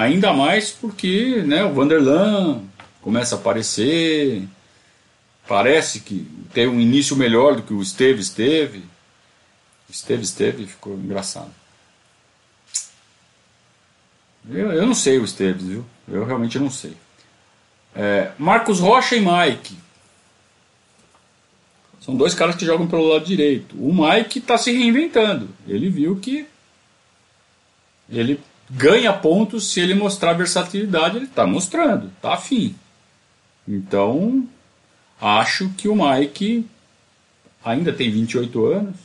[0.00, 2.62] ainda mais porque né, o Vanderlan
[3.02, 4.42] começa a aparecer,
[5.46, 8.82] parece que tem um início melhor do que o Esteves teve.
[9.88, 11.50] Esteves teve ficou engraçado.
[14.48, 15.84] Eu, eu não sei o Esteves, viu?
[16.08, 16.96] Eu realmente não sei.
[17.94, 19.76] É, Marcos Rocha e Mike.
[22.00, 23.76] São dois caras que jogam pelo lado direito.
[23.76, 25.50] O Mike está se reinventando.
[25.68, 26.46] Ele viu que
[28.08, 31.16] ele ganha pontos se ele mostrar versatilidade.
[31.16, 32.74] Ele está mostrando, está afim.
[33.66, 34.46] Então,
[35.20, 36.66] acho que o Mike
[37.64, 38.96] ainda tem 28 anos.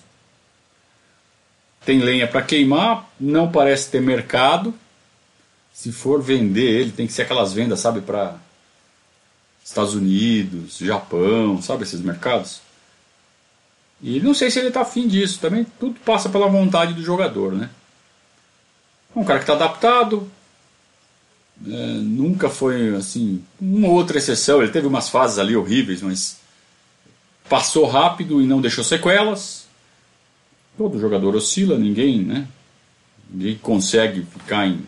[1.83, 4.73] Tem lenha para queimar, não parece ter mercado.
[5.71, 8.37] Se for vender ele, tem que ser aquelas vendas, sabe, para
[9.63, 12.61] Estados Unidos, Japão, sabe esses mercados?
[14.01, 15.39] E não sei se ele está afim disso.
[15.39, 17.69] Também tudo passa pela vontade do jogador, né?
[19.15, 20.29] Um cara que está adaptado.
[21.65, 23.43] É, nunca foi assim.
[23.59, 24.61] Uma outra exceção.
[24.61, 26.39] Ele teve umas fases ali horríveis, mas
[27.47, 29.65] passou rápido e não deixou sequelas.
[30.77, 32.47] Todo jogador oscila, ninguém, né?
[33.29, 34.85] Ninguém consegue ficar em.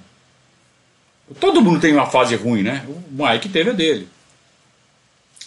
[1.40, 2.86] Todo mundo tem uma fase ruim, né?
[2.88, 4.08] O Mike teve a dele.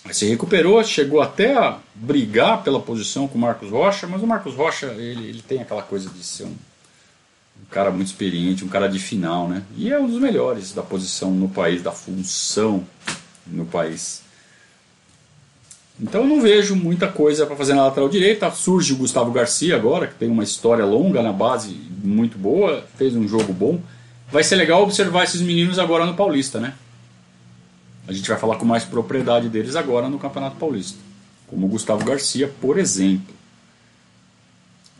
[0.04, 4.26] Mas se recuperou, chegou até a brigar pela posição com o Marcos Rocha, mas o
[4.26, 6.56] Marcos Rocha ele, ele tem aquela coisa de ser um,
[7.62, 9.62] um, cara muito experiente, um cara de final, né?
[9.76, 12.84] E é um dos melhores da posição no país, da função
[13.46, 14.22] no país.
[16.00, 18.50] Então eu não vejo muita coisa para fazer na lateral direita.
[18.50, 23.14] Surge o Gustavo Garcia agora, que tem uma história longa na base, muito boa, fez
[23.14, 23.78] um jogo bom.
[24.32, 26.74] Vai ser legal observar esses meninos agora no Paulista, né?
[28.08, 30.98] A gente vai falar com mais propriedade deles agora no Campeonato Paulista,
[31.46, 33.34] como o Gustavo Garcia, por exemplo.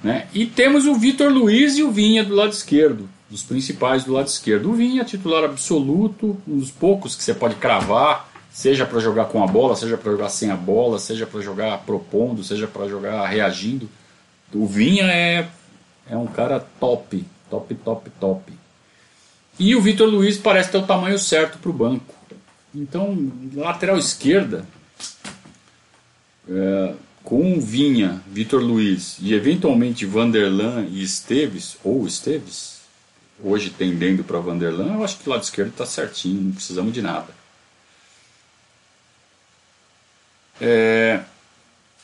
[0.02, 0.26] Né?
[0.32, 4.26] E temos o Vitor Luiz e o Vinha do lado esquerdo, dos principais do lado
[4.26, 4.70] esquerdo.
[4.70, 9.44] O Vinha, titular absoluto, um dos poucos que você pode cravar, seja para jogar com
[9.44, 13.26] a bola, seja para jogar sem a bola, seja para jogar propondo, seja para jogar
[13.26, 13.88] reagindo.
[14.52, 15.48] O Vinha é,
[16.08, 18.52] é um cara top, top, top, top.
[19.58, 22.14] E o Vitor Luiz parece ter o tamanho certo para o banco.
[22.74, 24.64] Então, lateral esquerda,
[26.48, 26.94] é,
[27.30, 32.80] com Vinha, Vitor Luiz e eventualmente Vanderlan e Esteves, ou Esteves,
[33.40, 37.00] hoje tendendo para Vanderlan, eu acho que o lado esquerdo está certinho, não precisamos de
[37.00, 37.32] nada.
[40.60, 41.22] É,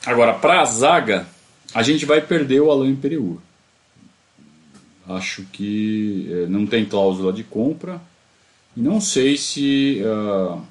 [0.05, 1.27] agora, para a zaga,
[1.73, 3.37] a gente vai perder o Alain Pereur.
[5.09, 8.01] Acho que é, não tem cláusula de compra
[8.77, 10.61] não sei se, uh,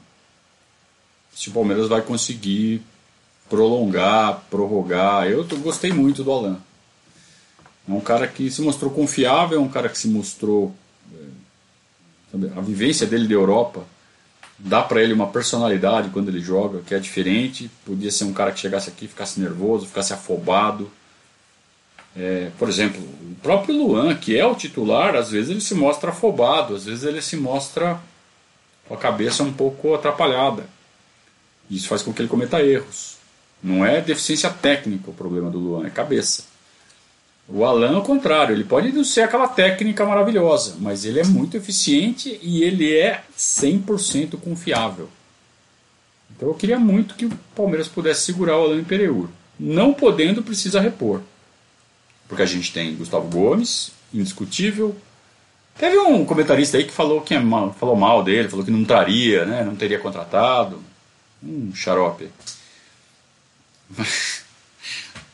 [1.35, 2.81] se o Palmeiras vai conseguir
[3.49, 5.27] prolongar, prorrogar.
[5.27, 6.59] Eu gostei muito do Alan.
[7.89, 10.75] É um cara que se mostrou confiável, é um cara que se mostrou.
[11.15, 13.85] Eh, a vivência dele da Europa
[14.59, 17.71] dá para ele uma personalidade quando ele joga que é diferente.
[17.85, 20.91] Podia ser um cara que chegasse aqui, ficasse nervoso, ficasse afobado.
[22.17, 26.11] É, por exemplo, o próprio Luan, que é o titular, às vezes ele se mostra
[26.11, 28.01] afobado, às vezes ele se mostra
[28.89, 30.67] com a cabeça um pouco atrapalhada.
[31.71, 33.16] Isso faz com que ele cometa erros.
[33.67, 36.45] Não é deficiência técnica o problema do Luan, é cabeça.
[37.49, 41.57] O Alan, ao contrário, ele pode não ser aquela técnica maravilhosa, mas ele é muito
[41.57, 45.09] eficiente e ele é 100% confiável.
[46.31, 49.27] Então eu queria muito que o Palmeiras pudesse segurar o Alan Pereur.
[49.59, 51.21] Não podendo, precisa repor.
[52.29, 54.95] Porque a gente tem Gustavo Gomes, indiscutível.
[55.77, 58.85] Teve um comentarista aí que falou que é mal, falou mal dele, falou que não
[58.85, 60.81] traria, né, não teria contratado.
[61.43, 62.31] Um xarope.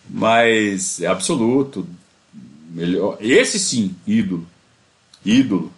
[0.09, 1.87] Mas é absoluto.
[2.71, 3.17] Melhor.
[3.21, 4.47] Esse sim, ídolo.
[5.25, 5.73] Ídolo.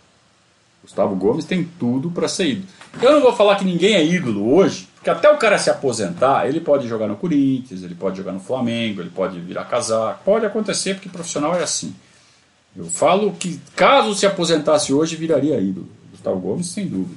[0.83, 2.69] Gustavo Gomes tem tudo para ser ídolo.
[3.01, 6.47] Eu não vou falar que ninguém é ídolo hoje, porque até o cara se aposentar,
[6.47, 10.23] ele pode jogar no Corinthians, ele pode jogar no Flamengo, ele pode virar casaco.
[10.25, 11.95] Pode acontecer, porque profissional é assim.
[12.77, 15.89] Eu falo que caso se aposentasse hoje, viraria ídolo.
[16.11, 17.17] Gustavo Gomes, sem dúvida.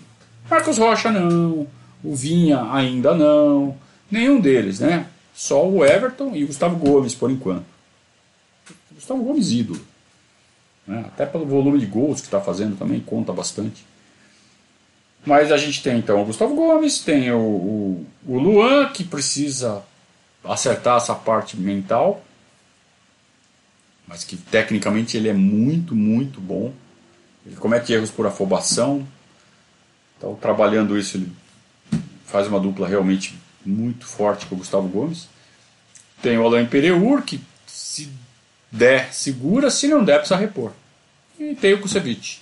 [0.49, 1.67] Marcos Rocha não,
[2.03, 3.75] o Vinha ainda não,
[4.09, 5.07] nenhum deles, né?
[5.37, 7.63] Só o Everton e o Gustavo Gomes, por enquanto.
[8.91, 9.79] Gustavo Gomes, ídolo.
[10.87, 11.05] Né?
[11.09, 13.85] Até pelo volume de gols que está fazendo também, conta bastante.
[15.23, 19.83] Mas a gente tem então o Gustavo Gomes, tem o, o, o Luan, que precisa
[20.43, 22.23] acertar essa parte mental,
[24.07, 26.73] mas que tecnicamente ele é muito, muito bom.
[27.45, 29.07] Ele comete erros por afobação.
[30.17, 31.31] Então, trabalhando isso, ele
[32.25, 35.27] faz uma dupla realmente muito forte com o Gustavo Gomes.
[36.21, 38.09] Tem o Alain Pereur, que se
[38.71, 40.71] der, segura, se não der, precisa repor.
[41.39, 42.41] E tem o Kusevich.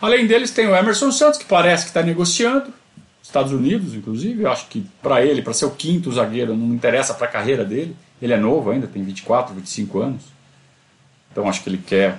[0.00, 2.72] Além deles, tem o Emerson Santos, que parece que está negociando,
[3.22, 4.42] Estados Unidos, inclusive.
[4.42, 7.64] Eu acho que para ele, para ser o quinto zagueiro, não interessa para a carreira
[7.64, 7.96] dele.
[8.20, 10.22] Ele é novo ainda, tem 24, 25 anos.
[11.30, 12.18] Então acho que ele quer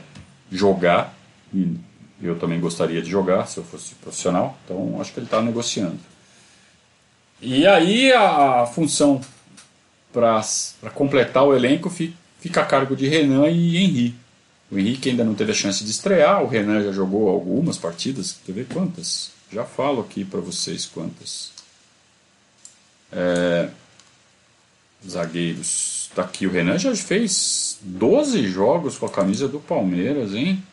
[0.51, 1.13] jogar.
[1.53, 1.75] E
[2.21, 4.57] eu também gostaria de jogar se eu fosse profissional.
[4.63, 5.99] Então acho que ele está negociando.
[7.41, 9.19] E aí a, função
[10.13, 10.43] para
[10.93, 14.15] completar o elenco fica a cargo de Renan e Henri.
[14.71, 18.37] O Henrique ainda não teve a chance de estrear, o Renan já jogou algumas partidas,
[18.45, 19.31] quer ver quantas?
[19.51, 21.51] Já falo aqui para vocês quantas.
[23.11, 23.69] É,
[25.07, 26.07] zagueiros.
[26.09, 30.63] Está aqui, o Renan já fez 12 jogos com a camisa do Palmeiras, hein?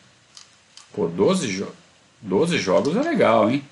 [0.93, 1.67] Pô, 12, jo
[2.21, 3.63] 12 jogos é legal, hein?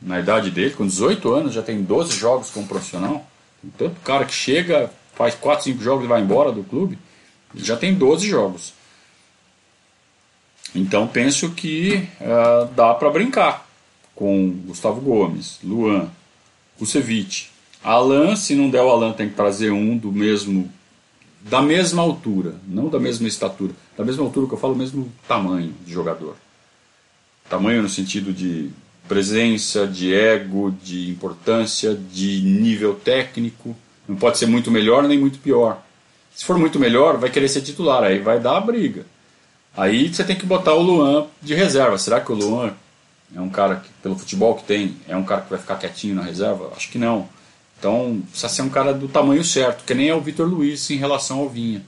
[0.00, 3.26] Na idade dele, com 18 anos, já tem 12 jogos como profissional.
[3.60, 6.98] Tem tanto cara que chega, faz 4, 5 jogos e vai embora do clube,
[7.54, 8.72] já tem 12 jogos.
[10.74, 13.66] Então penso que uh, dá para brincar
[14.14, 16.08] com Gustavo Gomes, Luan,
[16.78, 17.50] Kusevich.
[17.82, 20.70] Alan, se não der o Alan, tem que trazer um do mesmo
[21.40, 25.72] da mesma altura, não da mesma estatura, da mesma altura que eu falo, mesmo tamanho
[25.86, 26.36] de jogador.
[27.48, 28.70] Tamanho no sentido de
[29.08, 33.74] presença, de ego, de importância, de nível técnico.
[34.06, 35.82] Não pode ser muito melhor nem muito pior.
[36.34, 39.04] Se for muito melhor, vai querer ser titular, aí vai dar a briga.
[39.76, 41.98] Aí você tem que botar o Luan de reserva.
[41.98, 42.72] Será que o Luan
[43.34, 46.14] é um cara que, pelo futebol que tem, é um cara que vai ficar quietinho
[46.14, 46.72] na reserva?
[46.76, 47.28] Acho que não.
[47.78, 50.96] Então precisa ser um cara do tamanho certo, que nem é o Vitor Luiz em
[50.96, 51.82] relação ao Vinha.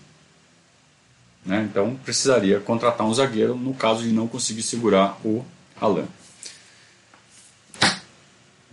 [1.44, 1.66] Né?
[1.70, 5.44] Então precisaria contratar um zagueiro no caso de não conseguir segurar o
[5.80, 6.06] Alan.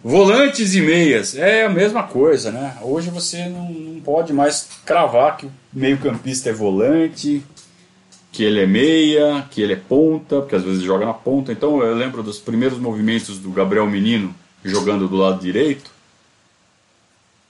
[0.04, 2.78] Volantes e meias, é a mesma coisa, né?
[2.82, 7.44] Hoje você não, não pode mais cravar que o meio-campista é volante,
[8.32, 11.52] que ele é meia, que ele é ponta, porque às vezes joga na ponta.
[11.52, 14.34] Então eu lembro dos primeiros movimentos do Gabriel Menino
[14.64, 15.90] jogando do lado direito.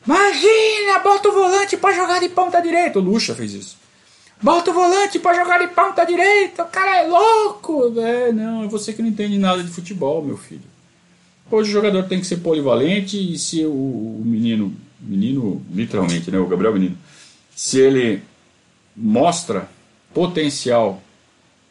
[0.06, 3.00] Imagina, bota o volante para jogar de ponta direita.
[3.00, 3.78] O Lucha fez isso.
[4.42, 6.64] Bota o volante para jogar de ponta direita.
[6.64, 7.94] O cara é louco.
[8.00, 10.77] É, não, é você que não entende nada de futebol, meu filho.
[11.50, 16.38] Hoje o jogador tem que ser polivalente e se o, o menino, menino literalmente, né,
[16.38, 16.98] o Gabriel Menino,
[17.56, 18.22] se ele
[18.96, 19.70] mostra
[20.14, 21.02] potencial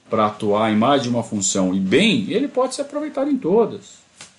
[0.09, 3.97] para atuar em mais de uma função e bem, ele pode ser aproveitado em todas.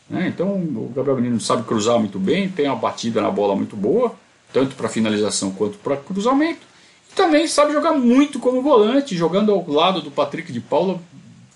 [0.09, 0.27] Né?
[0.27, 4.15] Então o Gabriel Menino sabe cruzar muito bem, tem uma batida na bola muito boa,
[4.51, 6.61] tanto para finalização quanto para cruzamento.
[7.11, 10.99] E também sabe jogar muito como volante, jogando ao lado do Patrick de Paula,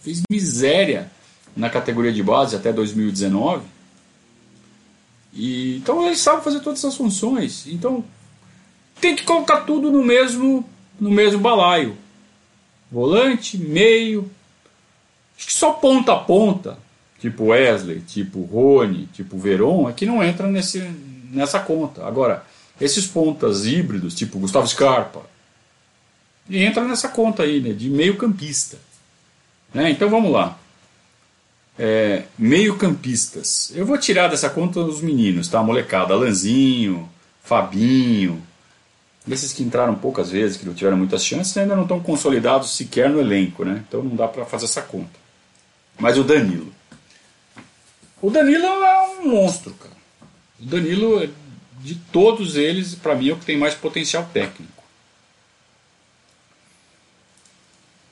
[0.01, 1.09] fez miséria
[1.55, 3.63] na categoria de base até 2019.
[5.33, 7.65] E, então ele sabe fazer todas essas funções.
[7.67, 8.03] Então
[8.99, 10.65] tem que colocar tudo no mesmo
[10.99, 11.97] no mesmo balaio.
[12.91, 14.29] Volante, meio.
[15.37, 16.77] Acho que só ponta a ponta,
[17.19, 20.79] tipo Wesley, tipo Rony, tipo Veron, é que não entra nesse,
[21.31, 22.05] nessa conta.
[22.05, 22.45] Agora,
[22.79, 25.23] esses pontas híbridos, tipo Gustavo Scarpa,
[26.47, 28.77] entra nessa conta aí, né, de meio campista.
[29.73, 29.89] Né?
[29.89, 30.59] Então vamos lá
[31.83, 33.71] é, meio-campistas.
[33.73, 35.63] Eu vou tirar dessa conta os meninos, tá?
[35.63, 37.09] Molecada, Alanzinho,
[37.43, 38.39] Fabinho,
[39.27, 43.09] Esses que entraram poucas vezes, que não tiveram muitas chances, ainda não estão consolidados sequer
[43.09, 43.83] no elenco, né?
[43.87, 45.19] Então não dá para fazer essa conta.
[45.99, 46.71] Mas o Danilo.
[48.21, 49.95] O Danilo é um monstro, cara.
[50.59, 51.27] O Danilo,
[51.79, 54.80] de todos eles, para mim é o que tem mais potencial técnico.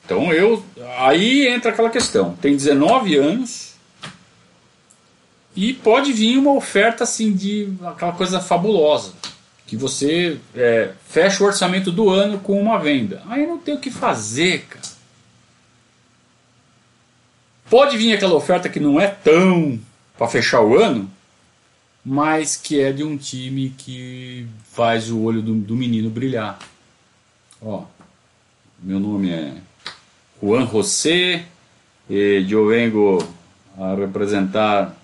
[0.09, 0.65] Então eu.
[0.97, 2.35] Aí entra aquela questão.
[2.37, 3.75] Tem 19 anos
[5.55, 9.13] e pode vir uma oferta assim de aquela coisa fabulosa.
[9.67, 13.21] Que você é, fecha o orçamento do ano com uma venda.
[13.29, 14.89] Aí não tem o que fazer, cara.
[17.69, 19.79] Pode vir aquela oferta que não é tão
[20.17, 21.07] para fechar o ano,
[22.03, 26.57] mas que é de um time que faz o olho do, do menino brilhar.
[27.61, 27.83] Ó,
[28.81, 29.68] meu nome é
[30.41, 31.45] Juan José
[32.09, 33.19] e eu vengo
[33.77, 34.95] a representar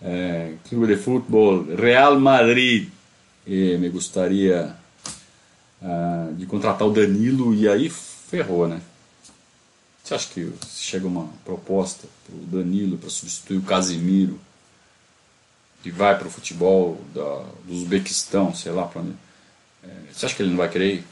[0.00, 2.88] é, Clube de Futebol Real Madrid
[3.46, 4.74] e me gostaria
[5.82, 8.80] uh, de contratar o Danilo e aí ferrou, né?
[10.02, 14.38] Você acha que chega uma proposta para o Danilo para substituir o Casimiro
[15.84, 19.02] e vai para o futebol da, do Uzbequistão, sei lá para?
[19.82, 21.04] É, você acha que ele não vai querer ir?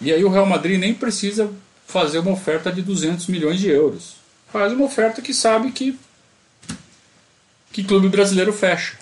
[0.00, 1.52] E aí o Real Madrid nem precisa
[1.86, 4.16] fazer uma oferta de 200 milhões de euros.
[4.52, 5.98] Faz uma oferta que sabe que
[7.72, 8.96] que clube brasileiro fecha.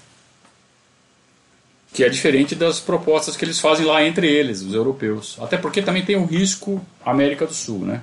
[1.93, 5.37] Que é diferente das propostas que eles fazem lá entre eles, os europeus.
[5.43, 8.03] Até porque também tem o risco América do Sul, né?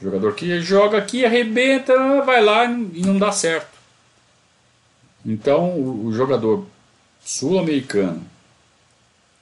[0.00, 3.78] O jogador que joga aqui, arrebenta, vai lá e não dá certo.
[5.24, 6.64] Então o jogador
[7.22, 8.24] sul-americano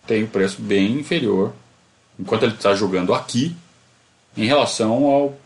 [0.09, 1.53] tem um preço bem inferior,
[2.19, 3.55] enquanto ele está jogando aqui,
[4.39, 5.37] em relação ao,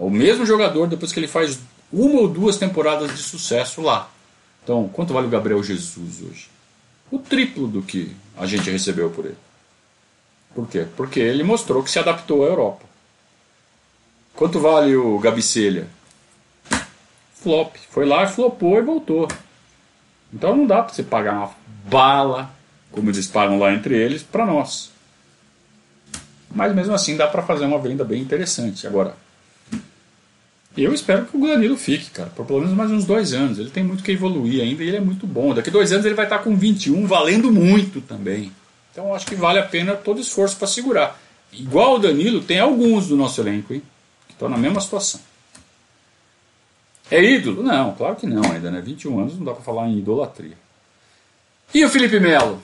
[0.00, 1.58] ao mesmo jogador depois que ele faz
[1.92, 4.08] uma ou duas temporadas de sucesso lá.
[4.62, 6.48] Então, quanto vale o Gabriel Jesus hoje?
[7.10, 9.36] O triplo do que a gente recebeu por ele.
[10.54, 10.86] Por quê?
[10.96, 12.84] Porque ele mostrou que se adaptou à Europa.
[14.34, 15.88] Quanto vale o Gabicelha?
[17.34, 17.74] Flop.
[17.90, 19.28] Foi lá, flopou e voltou.
[20.32, 21.50] Então não dá para você pagar uma
[21.84, 22.50] bala,
[22.90, 24.90] como eles pagam lá entre eles, para nós.
[26.56, 28.86] Mas mesmo assim dá para fazer uma venda bem interessante.
[28.86, 29.14] Agora,
[30.74, 33.58] eu espero que o Danilo fique, cara, por pelo menos mais uns dois anos.
[33.58, 35.52] Ele tem muito que evoluir ainda e ele é muito bom.
[35.52, 38.50] Daqui dois anos ele vai estar com 21, valendo muito também.
[38.90, 41.20] Então acho que vale a pena todo esforço para segurar.
[41.52, 43.82] Igual o Danilo, tem alguns do nosso elenco, hein,
[44.26, 45.20] que estão na mesma situação.
[47.10, 47.62] É ídolo?
[47.62, 48.80] Não, claro que não ainda, né?
[48.80, 50.56] 21 anos não dá para falar em idolatria.
[51.74, 52.62] E o Felipe Melo?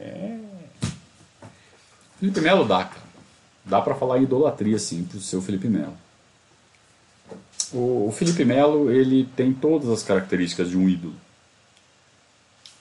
[0.00, 0.45] É...
[2.18, 3.06] Felipe Melo dá, cara.
[3.64, 5.96] Dá para falar em idolatria, sim, pro seu Felipe Melo.
[7.72, 11.14] O, Felipe Melo ele tem todas as características de um ídolo.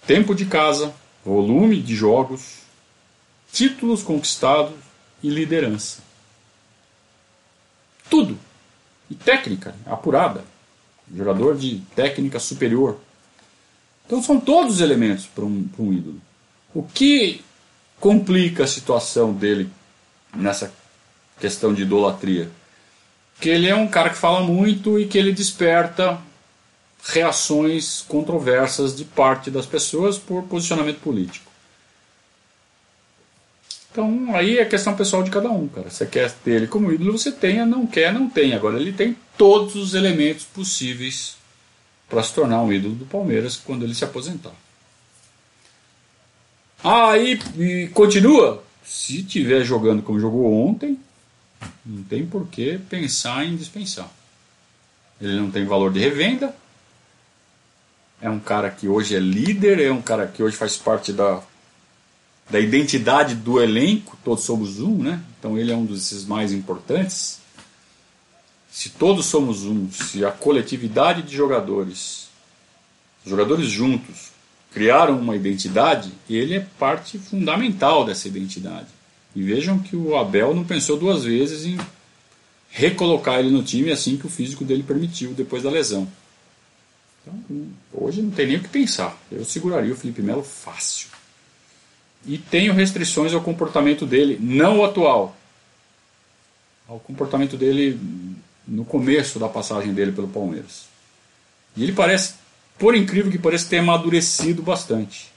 [0.05, 2.59] Tempo de casa, volume de jogos,
[3.51, 4.75] títulos conquistados
[5.23, 6.03] e liderança.
[8.09, 8.38] Tudo.
[9.09, 10.43] E técnica apurada.
[11.13, 12.99] Jogador de técnica superior.
[14.05, 16.21] Então são todos os elementos para um, um ídolo.
[16.73, 17.43] O que
[18.05, 19.67] complica a situação dele
[20.35, 20.71] nessa
[21.39, 22.51] questão de idolatria?
[23.39, 26.19] que ele é um cara que fala muito e que ele desperta
[27.03, 31.51] reações controversas de parte das pessoas por posicionamento político.
[33.91, 35.89] Então aí é questão pessoal de cada um, cara.
[35.89, 38.53] Você quer ter ele como ídolo, você tenha, não quer, não tem.
[38.53, 41.37] Agora ele tem todos os elementos possíveis
[42.07, 44.53] para se tornar um ídolo do Palmeiras quando ele se aposentar.
[46.86, 48.63] Aí e continua.
[48.83, 50.99] Se tiver jogando como jogou ontem,
[51.83, 54.07] não tem por que pensar em dispensar.
[55.19, 56.55] Ele não tem valor de revenda.
[58.21, 61.41] É um cara que hoje é líder, é um cara que hoje faz parte da,
[62.51, 64.15] da identidade do elenco.
[64.23, 65.23] Todos somos um, né?
[65.39, 67.39] Então ele é um desses mais importantes.
[68.69, 72.27] Se todos somos um, se a coletividade de jogadores,
[73.25, 74.34] jogadores juntos,
[74.76, 78.88] criaram uma identidade, ele é parte fundamental dessa identidade.
[79.34, 81.80] E vejam que o Abel não pensou duas vezes em
[82.69, 86.05] recolocar ele no time assim que o físico dele permitiu depois da lesão.
[87.21, 87.41] Então,
[87.93, 89.17] hoje não tem nem o que pensar.
[89.32, 91.07] Eu seguraria o Felipe Melo fácil.
[92.26, 95.38] E tenho restrições ao comportamento dele, não atual,
[96.86, 97.97] ao comportamento dele
[98.67, 100.84] no começo da passagem dele pelo Palmeiras.
[101.78, 102.34] E ele parece,
[102.78, 105.32] por incrível que pareça, ter amadurecido bastante.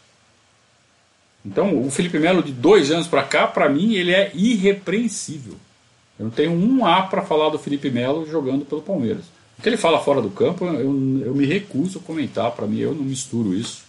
[1.44, 5.54] Então, o Felipe Melo de dois anos para cá, para mim, ele é irrepreensível.
[6.18, 9.24] Eu não tenho um A para falar do Felipe Melo jogando pelo Palmeiras.
[9.58, 12.50] O que ele fala fora do campo, eu, eu me recuso a comentar.
[12.52, 13.82] Para mim, eu não misturo isso.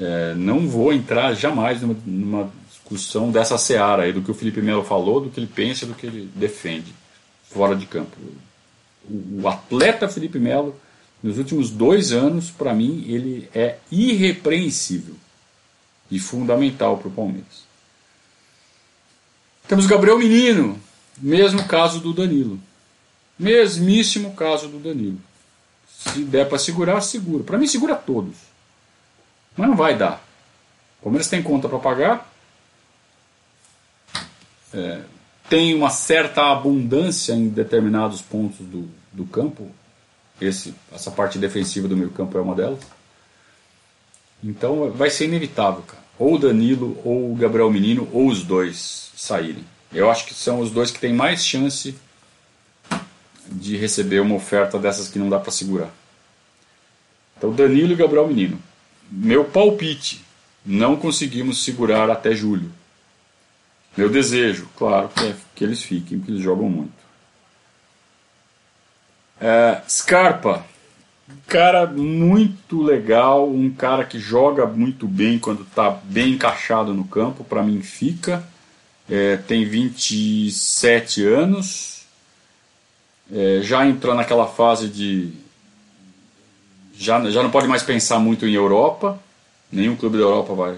[0.00, 4.62] É, não vou entrar jamais numa, numa discussão dessa seara aí, do que o Felipe
[4.62, 6.94] Melo falou, do que ele pensa, do que ele defende
[7.50, 8.16] fora de campo.
[9.08, 10.74] O, o atleta Felipe Melo,
[11.22, 15.16] nos últimos dois anos, para mim, ele é irrepreensível
[16.10, 17.66] e fundamental para o Palmeiras.
[19.66, 20.80] Temos Gabriel Menino,
[21.18, 22.58] mesmo caso do Danilo.
[23.38, 25.18] Mesmíssimo caso do Danilo.
[25.86, 27.44] Se der para segurar, segura.
[27.44, 28.36] Para mim, segura todos.
[29.56, 30.24] Mas não vai dar.
[31.00, 32.32] O Palmeiras tem conta para pagar.
[34.72, 35.02] É,
[35.48, 39.70] tem uma certa abundância em determinados pontos do, do campo.
[40.40, 42.80] Esse, essa parte defensiva do meio campo é uma delas.
[44.42, 46.02] Então vai ser inevitável, cara.
[46.18, 49.64] Ou o Danilo, ou o Gabriel Menino, ou os dois saírem.
[49.92, 51.94] Eu acho que são os dois que têm mais chance
[53.50, 55.90] de receber uma oferta dessas que não dá para segurar.
[57.36, 58.58] Então, Danilo e Gabriel Menino.
[59.10, 60.24] Meu palpite:
[60.64, 62.70] não conseguimos segurar até julho.
[63.96, 66.97] Meu desejo, claro, é que eles fiquem, porque eles jogam muito.
[69.40, 70.64] É, Scarpa,
[71.48, 77.42] cara muito legal, um cara que joga muito bem quando está bem encaixado no campo,
[77.42, 78.46] para mim fica.
[79.08, 82.02] É, tem 27 anos,
[83.32, 85.32] é, já entrou naquela fase de.
[86.94, 89.18] Já, já não pode mais pensar muito em Europa,
[89.72, 90.76] nenhum clube da Europa vai,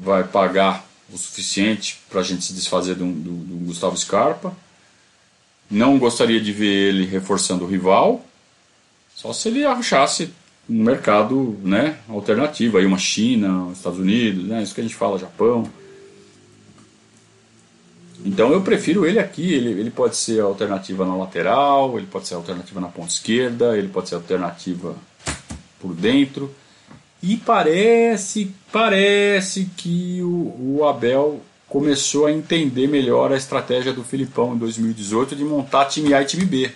[0.00, 4.56] vai pagar o suficiente para a gente se desfazer do, do, do Gustavo Scarpa.
[5.70, 8.24] Não gostaria de ver ele reforçando o rival,
[9.14, 10.32] só se ele achasse
[10.70, 15.18] um mercado né, alternativo, aí uma China, Estados Unidos, né, isso que a gente fala,
[15.18, 15.68] Japão.
[18.24, 22.34] Então eu prefiro ele aqui, ele, ele pode ser alternativa na lateral, ele pode ser
[22.34, 24.94] alternativa na ponta esquerda, ele pode ser alternativa
[25.80, 26.54] por dentro.
[27.22, 34.54] E parece, parece que o, o Abel começou a entender melhor a estratégia do Filipão
[34.54, 36.72] em 2018 de montar time A e time B.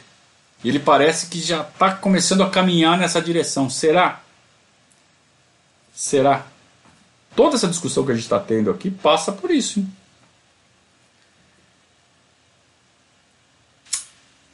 [0.64, 3.68] Ele parece que já está começando a caminhar nessa direção.
[3.68, 4.22] Será?
[5.94, 6.46] Será?
[7.34, 9.84] Toda essa discussão que a gente está tendo aqui passa por isso.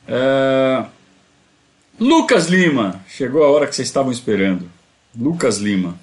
[0.06, 0.86] É...
[2.00, 4.70] Lucas Lima, chegou a hora que vocês estavam esperando.
[5.14, 5.98] Lucas Lima.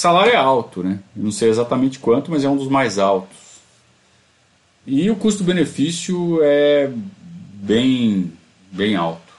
[0.00, 0.98] Salário é alto, né?
[1.14, 3.36] Não sei exatamente quanto, mas é um dos mais altos.
[4.86, 6.90] E o custo-benefício é
[7.54, 8.32] bem,
[8.72, 9.30] bem alto.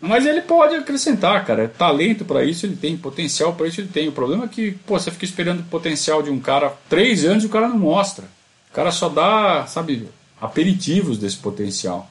[0.00, 1.68] Mas ele pode acrescentar, cara.
[1.68, 4.08] Talento para isso ele tem, potencial para isso ele tem.
[4.08, 7.44] O problema é que, pô, você fica esperando o potencial de um cara três anos
[7.44, 8.24] e o cara não mostra.
[8.70, 10.08] O cara só dá, sabe,
[10.40, 12.10] aperitivos desse potencial.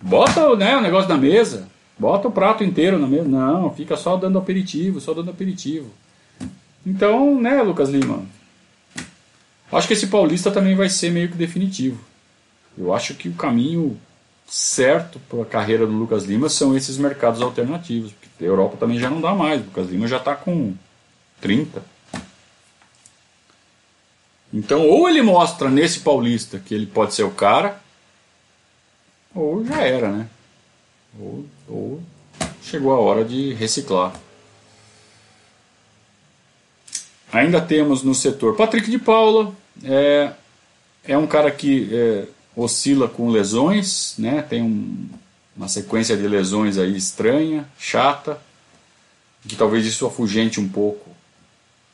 [0.00, 3.28] Bota né, o negócio na mesa, bota o prato inteiro na mesa.
[3.28, 5.90] Não, fica só dando aperitivo, só dando aperitivo.
[6.86, 8.22] Então, né, Lucas Lima?
[9.70, 12.00] Acho que esse paulista também vai ser meio que definitivo.
[12.76, 13.98] Eu acho que o caminho
[14.46, 18.12] certo para a carreira do Lucas Lima são esses mercados alternativos.
[18.12, 19.60] Porque a Europa também já não dá mais.
[19.60, 20.72] O Lucas Lima já está com
[21.40, 21.82] 30.
[24.52, 27.80] Então, ou ele mostra nesse Paulista que ele pode ser o cara,
[29.34, 30.26] ou já era, né?
[31.20, 32.00] Ou, ou
[32.62, 34.12] chegou a hora de reciclar.
[37.32, 39.52] Ainda temos no setor Patrick de Paula,
[39.84, 40.32] é,
[41.04, 42.24] é um cara que é,
[42.56, 44.42] oscila com lesões, né?
[44.42, 45.08] Tem um,
[45.56, 48.40] uma sequência de lesões aí estranha, chata,
[49.46, 51.10] que talvez isso afugente um pouco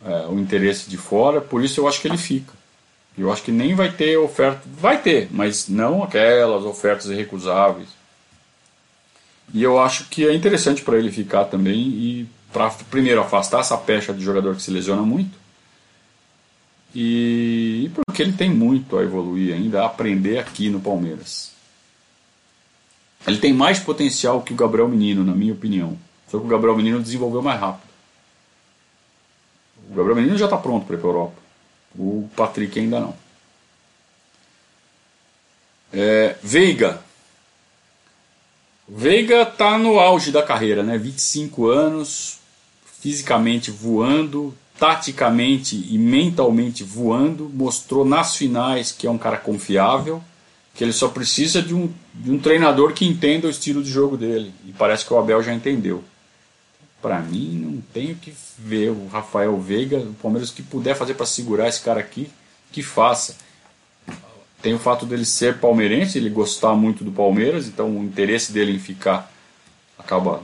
[0.05, 2.53] é, o interesse de fora, por isso eu acho que ele fica.
[3.17, 7.89] Eu acho que nem vai ter oferta, vai ter, mas não aquelas ofertas irrecusáveis.
[9.53, 13.77] E eu acho que é interessante para ele ficar também e para primeiro afastar essa
[13.77, 15.45] pecha de jogador que se lesiona muito
[16.95, 21.53] e porque ele tem muito a evoluir ainda, a aprender aqui no Palmeiras.
[23.27, 25.99] Ele tem mais potencial que o Gabriel Menino, na minha opinião.
[26.31, 27.91] Só que o Gabriel Menino desenvolveu mais rápido.
[29.91, 31.37] O Gabriel Menino já está pronto para ir para a Europa.
[31.99, 33.17] O Patrick ainda não.
[35.93, 37.03] É, Veiga.
[38.87, 40.99] Veiga está no auge da carreira, né?
[40.99, 42.39] 25 anos,
[43.01, 50.23] fisicamente voando, taticamente e mentalmente voando, mostrou nas finais que é um cara confiável,
[50.75, 54.17] que ele só precisa de um, de um treinador que entenda o estilo de jogo
[54.17, 54.53] dele.
[54.67, 56.03] E parece que o Abel já entendeu.
[57.01, 61.27] Para mim, não tenho que ver o Rafael Veiga, o Palmeiras que puder fazer para
[61.27, 62.29] segurar esse cara aqui,
[62.73, 63.37] que faça.
[64.65, 68.73] Tem o fato dele ser palmeirense, ele gostar muito do Palmeiras, então o interesse dele
[68.73, 69.31] em ficar
[69.99, 70.43] acaba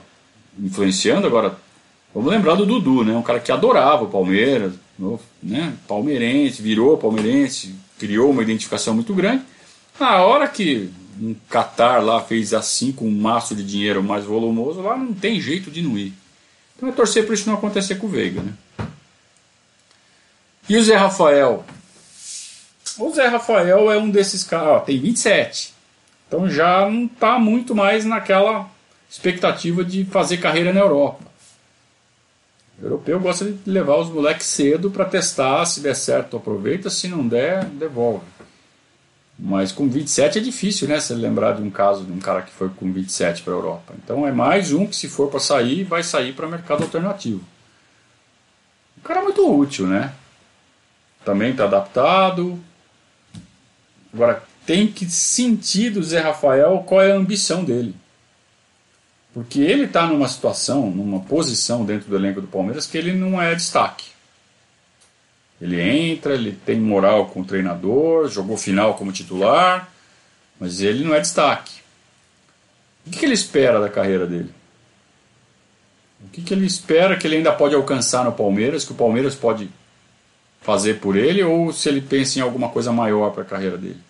[0.58, 1.26] influenciando.
[1.26, 1.58] Agora,
[2.14, 3.16] vamos lembrar do Dudu, né?
[3.16, 4.74] Um cara que adorava o Palmeiras,
[5.42, 5.72] né?
[5.88, 9.42] palmeirense, virou palmeirense, criou uma identificação muito grande.
[9.98, 14.82] Na hora que um Qatar lá fez assim com um maço de dinheiro mais volumoso,
[14.82, 16.12] lá não tem jeito de não ir.
[16.76, 18.52] Então é torcer para isso não acontecer com o Veiga, né?
[20.68, 21.64] E o Zé Rafael?
[23.00, 25.72] O Zé Rafael é um desses caras, tem 27.
[26.28, 28.68] Então já não está muito mais naquela
[29.08, 31.24] expectativa de fazer carreira na Europa.
[32.78, 37.08] O europeu gosta de levar os moleques cedo para testar, se der certo aproveita, se
[37.08, 38.24] não der, devolve.
[39.38, 41.00] Mas com 27 é difícil, né?
[41.00, 43.94] Você lembrar de um caso de um cara que foi com 27 para a Europa.
[44.04, 47.42] Então é mais um que, se for para sair, vai sair para mercado alternativo.
[48.98, 50.12] O cara é muito útil, né?
[51.24, 52.60] Também está adaptado.
[54.12, 57.94] Agora, tem que sentir do Zé Rafael qual é a ambição dele.
[59.32, 63.40] Porque ele está numa situação, numa posição dentro do elenco do Palmeiras que ele não
[63.40, 64.06] é destaque.
[65.60, 69.92] Ele entra, ele tem moral com o treinador, jogou final como titular,
[70.58, 71.80] mas ele não é destaque.
[73.06, 74.52] O que, ele espera da carreira dele?
[76.24, 79.34] O que, que ele espera que ele ainda pode alcançar no Palmeiras, que o Palmeiras
[79.34, 79.70] pode
[80.60, 84.00] fazer por ele, ou se ele pensa em alguma coisa maior para a carreira dele?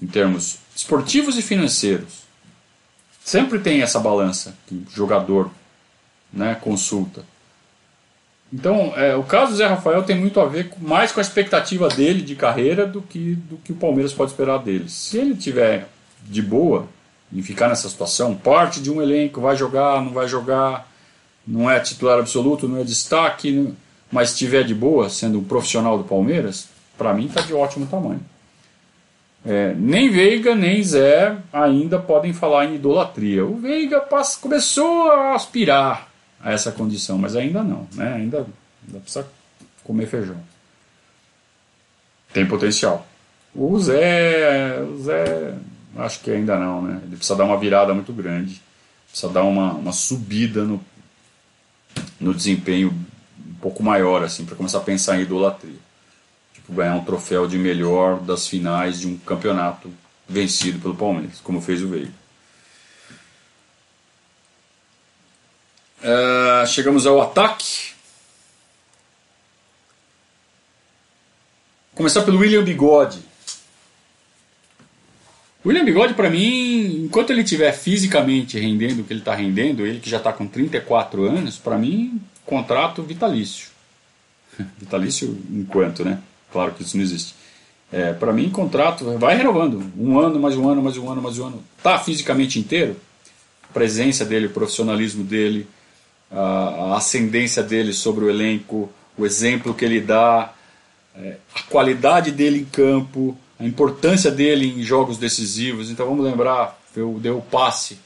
[0.00, 2.22] Em termos esportivos e financeiros.
[3.24, 5.50] Sempre tem essa balança que o jogador
[6.32, 7.24] né, consulta.
[8.52, 11.22] Então, é, o caso do Zé Rafael tem muito a ver com, mais com a
[11.22, 14.88] expectativa dele de carreira do que, do que o Palmeiras pode esperar dele.
[14.88, 15.88] Se ele tiver
[16.22, 16.86] de boa
[17.32, 20.86] em ficar nessa situação, parte de um elenco, vai jogar, não vai jogar,
[21.46, 23.72] não é titular absoluto, não é destaque,
[24.12, 28.20] mas estiver de boa, sendo um profissional do Palmeiras, para mim está de ótimo tamanho.
[29.44, 33.44] É, nem Veiga nem Zé ainda podem falar em idolatria.
[33.44, 34.06] O Veiga
[34.40, 36.08] começou a aspirar
[36.40, 38.12] a essa condição, mas ainda não, né?
[38.12, 38.46] ainda,
[38.86, 39.26] ainda precisa
[39.82, 40.36] comer feijão.
[42.32, 43.06] Tem potencial.
[43.54, 45.54] O Zé, o Zé,
[45.96, 47.00] acho que ainda não, né?
[47.04, 48.62] Ele precisa dar uma virada muito grande,
[49.08, 50.80] precisa dar uma, uma subida no,
[52.20, 52.94] no desempenho
[53.62, 55.78] pouco maior, assim, para começar a pensar em idolatria.
[56.52, 59.88] Tipo, ganhar um troféu de melhor das finais de um campeonato
[60.28, 62.12] vencido pelo Palmeiras, como fez o Veiga.
[66.00, 67.92] Uh, chegamos ao ataque.
[71.94, 73.22] Começar pelo William Bigode.
[75.64, 80.00] William Bigode, para mim, enquanto ele estiver fisicamente rendendo o que ele está rendendo, ele
[80.00, 83.68] que já está com 34 anos, para mim, contrato vitalício.
[84.76, 86.18] vitalício enquanto, né?
[86.50, 87.34] Claro que isso não existe.
[87.92, 89.84] É, para mim, contrato vai renovando.
[89.96, 91.62] Um ano, mais um ano, mais um ano, mais um ano.
[91.82, 92.96] Tá fisicamente inteiro.
[93.68, 95.68] A presença dele, o profissionalismo dele,
[96.30, 100.52] a, ascendência dele sobre o elenco, o exemplo que ele dá,
[101.14, 105.90] é, a qualidade dele em campo, a importância dele em jogos decisivos.
[105.90, 107.98] Então vamos lembrar, deu o passe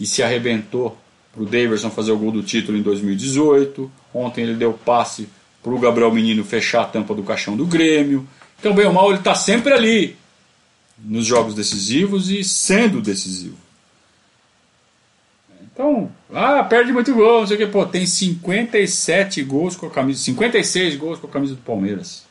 [0.00, 0.96] e se arrebentou
[1.32, 3.90] para o Daverson fazer o gol do título em 2018.
[4.12, 5.28] Ontem ele deu passe
[5.62, 8.26] para o Gabriel Menino fechar a tampa do caixão do Grêmio.
[8.58, 10.16] Então, bem ou mal, ele está sempre ali
[10.98, 13.56] nos jogos decisivos e sendo decisivo.
[15.60, 17.66] Então, ah, perde muito gol, não sei o que.
[17.66, 20.20] Pô, tem 57 gols com a camisa.
[20.20, 22.25] 56 gols com a camisa do Palmeiras.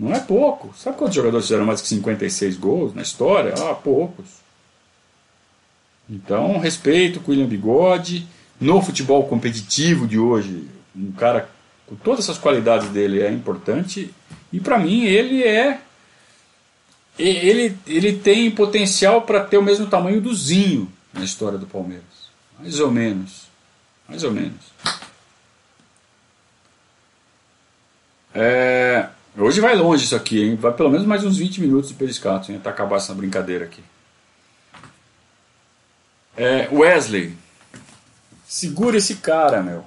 [0.00, 0.74] Não é pouco.
[0.78, 3.52] Sabe quantos jogadores fizeram mais que 56 gols na história?
[3.58, 4.24] Ah, poucos.
[6.08, 8.26] Então, respeito com o William Bigode.
[8.58, 11.50] No futebol competitivo de hoje, um cara
[11.86, 14.10] com todas essas qualidades dele é importante.
[14.50, 15.82] E para mim, ele é.
[17.18, 22.30] Ele, ele tem potencial para ter o mesmo tamanho do Zinho na história do Palmeiras.
[22.58, 23.48] Mais ou menos.
[24.08, 24.60] Mais ou menos.
[28.34, 30.54] É, hoje vai longe isso aqui, hein?
[30.56, 32.58] Vai pelo menos mais uns 20 minutos de periscato, hein?
[32.58, 33.82] Até acabar essa brincadeira aqui.
[36.36, 37.36] É, Wesley.
[38.46, 39.84] Segura esse cara, meu.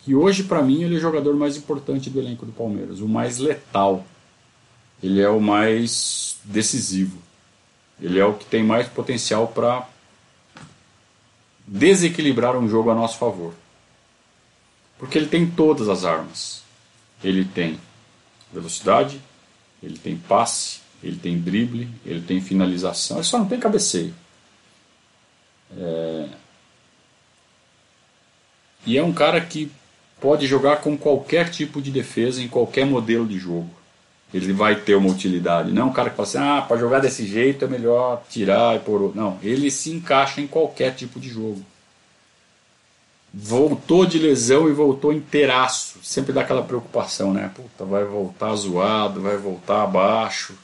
[0.00, 3.00] Que hoje, para mim, ele é o jogador mais importante do elenco do Palmeiras.
[3.00, 4.04] O mais letal.
[5.02, 7.18] Ele é o mais decisivo.
[8.00, 9.86] Ele é o que tem mais potencial para
[11.66, 13.52] desequilibrar um jogo a nosso favor.
[14.98, 16.62] Porque ele tem todas as armas.
[17.22, 17.78] Ele tem
[18.52, 19.20] velocidade,
[19.82, 23.18] ele tem passe, ele tem drible, ele tem finalização.
[23.18, 24.14] Ele só não tem cabeceio.
[25.76, 26.28] É...
[28.86, 29.70] E é um cara que
[30.20, 33.70] pode jogar com qualquer tipo de defesa em qualquer modelo de jogo.
[34.32, 35.72] ele vai ter uma utilidade.
[35.72, 38.76] Não é um cara que fala assim, ah, para jogar desse jeito é melhor tirar
[38.76, 39.14] e pôr.
[39.14, 41.64] Não, ele se encaixa em qualquer tipo de jogo.
[43.32, 45.98] Voltou de lesão e voltou inteiraço.
[46.02, 47.50] Sempre dá aquela preocupação, né?
[47.54, 50.54] Puta, vai voltar zoado, vai voltar abaixo.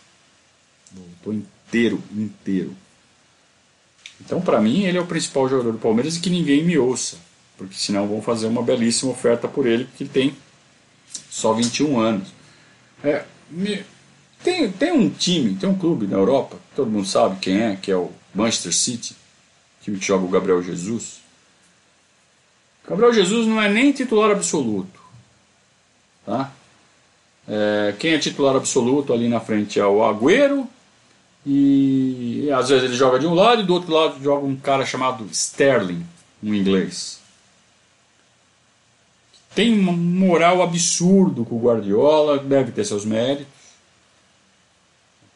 [0.93, 2.75] Voltou inteiro, inteiro.
[4.21, 7.19] Então, para mim, ele é o principal jogador do Palmeiras e que ninguém me ouça.
[7.57, 10.37] Porque senão vão fazer uma belíssima oferta por ele, porque ele tem
[11.31, 12.29] só 21 anos.
[13.03, 13.25] É,
[14.43, 17.91] tem, tem um time, tem um clube na Europa, todo mundo sabe quem é, que
[17.91, 19.17] é o Manchester City,
[19.83, 21.21] time que joga o Gabriel Jesus.
[22.89, 25.01] Gabriel Jesus não é nem titular absoluto.
[26.25, 26.53] Tá?
[27.49, 30.69] É, quem é titular absoluto ali na frente é o Agüero,
[31.45, 34.85] e, às vezes ele joga de um lado e do outro lado joga um cara
[34.85, 36.05] chamado Sterling,
[36.43, 37.21] um inglês
[39.57, 43.47] tem um moral absurdo com o Guardiola, deve ter seus méritos.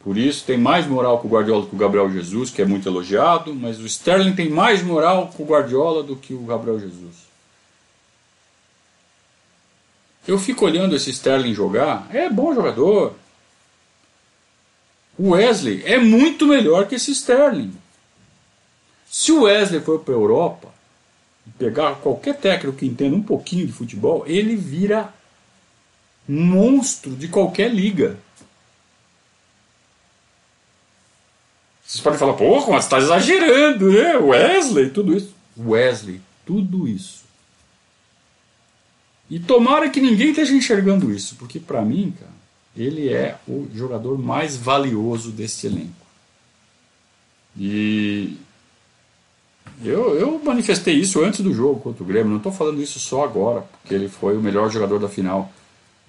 [0.05, 2.87] Por isso tem mais moral com o Guardiola que o Gabriel Jesus, que é muito
[2.87, 7.30] elogiado, mas o Sterling tem mais moral com o Guardiola do que o Gabriel Jesus.
[10.27, 13.15] Eu fico olhando esse Sterling jogar, é bom jogador.
[15.19, 17.75] O Wesley é muito melhor que esse Sterling.
[19.11, 20.69] Se o Wesley for para a Europa,
[21.59, 25.13] pegar qualquer técnico que entenda um pouquinho de futebol, ele vira
[26.29, 28.19] monstro de qualquer liga.
[31.85, 34.17] Vocês podem falar, porra, mas está exagerando, né?
[34.17, 35.35] Wesley, tudo isso.
[35.59, 37.20] Wesley, tudo isso.
[39.31, 42.33] E tomara que ninguém esteja enxergando isso, porque para mim, cara,
[42.77, 46.01] ele é o jogador mais valioso desse elenco.
[47.57, 48.37] E
[49.85, 53.25] eu, eu manifestei isso antes do jogo contra o Grêmio, não estou falando isso só
[53.25, 55.53] agora, porque ele foi o melhor jogador da final.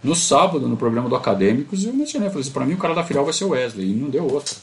[0.04, 3.04] No sábado, no programa do Acadêmicos, eu mencionei, falei assim, para mim o cara da
[3.04, 4.56] final vai ser o Wesley, e não deu outra.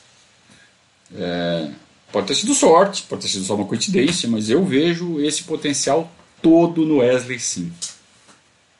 [1.15, 1.71] É,
[2.13, 6.11] pode ter sido sorte, pode ter sido só uma coincidência, mas eu vejo esse potencial
[6.43, 7.73] todo no Wesley sim.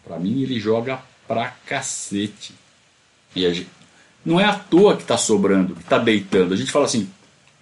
[0.09, 2.55] Para mim ele joga pra cacete.
[3.37, 3.69] E gente,
[4.25, 6.55] não é à toa que está sobrando, que está deitando.
[6.55, 7.09] A gente fala assim,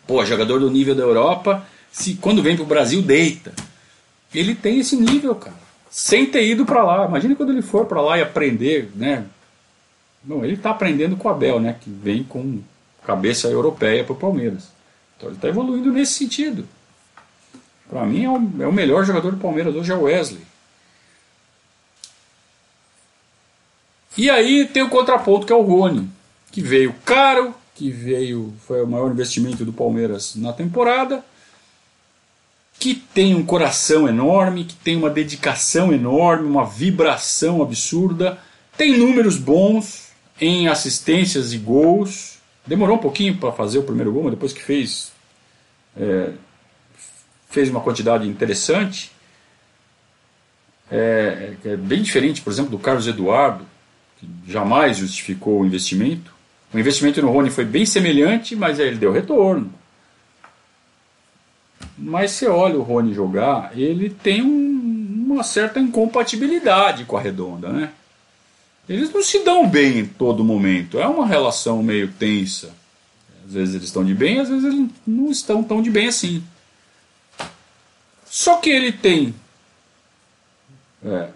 [0.07, 3.53] pô, jogador do nível da Europa se quando vem para o Brasil deita.
[4.32, 5.57] Ele tem esse nível, cara.
[5.90, 7.07] Sem ter ido para lá.
[7.07, 9.24] Imagina quando ele for para lá e aprender, né?
[10.24, 11.76] Não, ele está aprendendo com o Abel, né?
[11.80, 12.61] Que vem com
[13.05, 14.70] cabeça europeia para o Palmeiras.
[15.16, 16.66] Então ele está evoluindo nesse sentido.
[17.88, 20.42] Para mim é o, é o melhor jogador do Palmeiras hoje é o Wesley.
[24.17, 26.09] E aí tem o contraponto que é o Rony,
[26.51, 31.23] que veio caro, que veio foi o maior investimento do Palmeiras na temporada
[32.79, 38.39] que tem um coração enorme, que tem uma dedicação enorme, uma vibração absurda,
[38.77, 40.11] tem números bons
[40.41, 42.39] em assistências e gols.
[42.67, 45.12] Demorou um pouquinho para fazer o primeiro gol, mas depois que fez,
[45.97, 46.33] é,
[47.49, 49.11] fez uma quantidade interessante.
[50.91, 53.67] É, é, bem diferente, por exemplo, do Carlos Eduardo,
[54.47, 56.35] jamais justificou o investimento.
[56.72, 59.72] O investimento no Rony foi bem semelhante, mas ele deu retorno.
[61.97, 67.68] Mas você olha o Rony jogar, ele tem um, uma certa incompatibilidade com a redonda,
[67.68, 67.91] né?
[68.89, 70.99] Eles não se dão bem em todo momento.
[70.99, 72.72] É uma relação meio tensa.
[73.45, 76.43] Às vezes eles estão de bem, às vezes eles não estão tão de bem assim.
[78.24, 79.35] Só que ele tem.
[81.05, 81.29] É,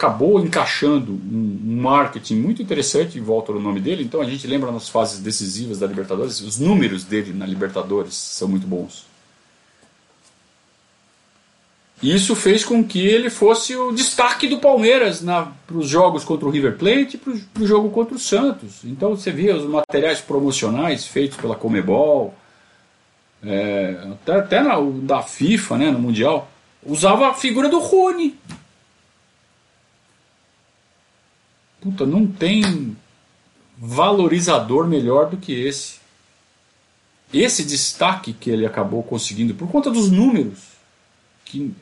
[0.00, 4.02] acabou encaixando um, marketing muito interessante em volta do nome dele.
[4.02, 8.48] Então a gente lembra nas fases decisivas da Libertadores, os números dele na Libertadores são
[8.48, 9.04] muito bons.
[12.02, 16.50] Isso fez com que ele fosse o destaque do Palmeiras para os jogos contra o
[16.50, 18.82] River Plate e para o jogo contra o Santos.
[18.84, 22.34] Então você via os materiais promocionais feitos pela Comebol,
[23.44, 26.50] é, até, até na, da FIFA, né, no Mundial,
[26.82, 28.34] usava a figura do Rony.
[31.80, 32.96] Puta, não tem
[33.78, 35.98] valorizador melhor do que esse.
[37.32, 40.58] Esse destaque que ele acabou conseguindo por conta dos números,
[41.44, 41.72] que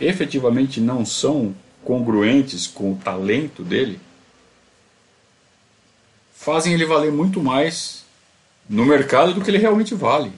[0.00, 1.54] efetivamente não são
[1.84, 4.00] congruentes com o talento dele,
[6.34, 8.04] fazem ele valer muito mais
[8.68, 10.32] no mercado do que ele realmente vale.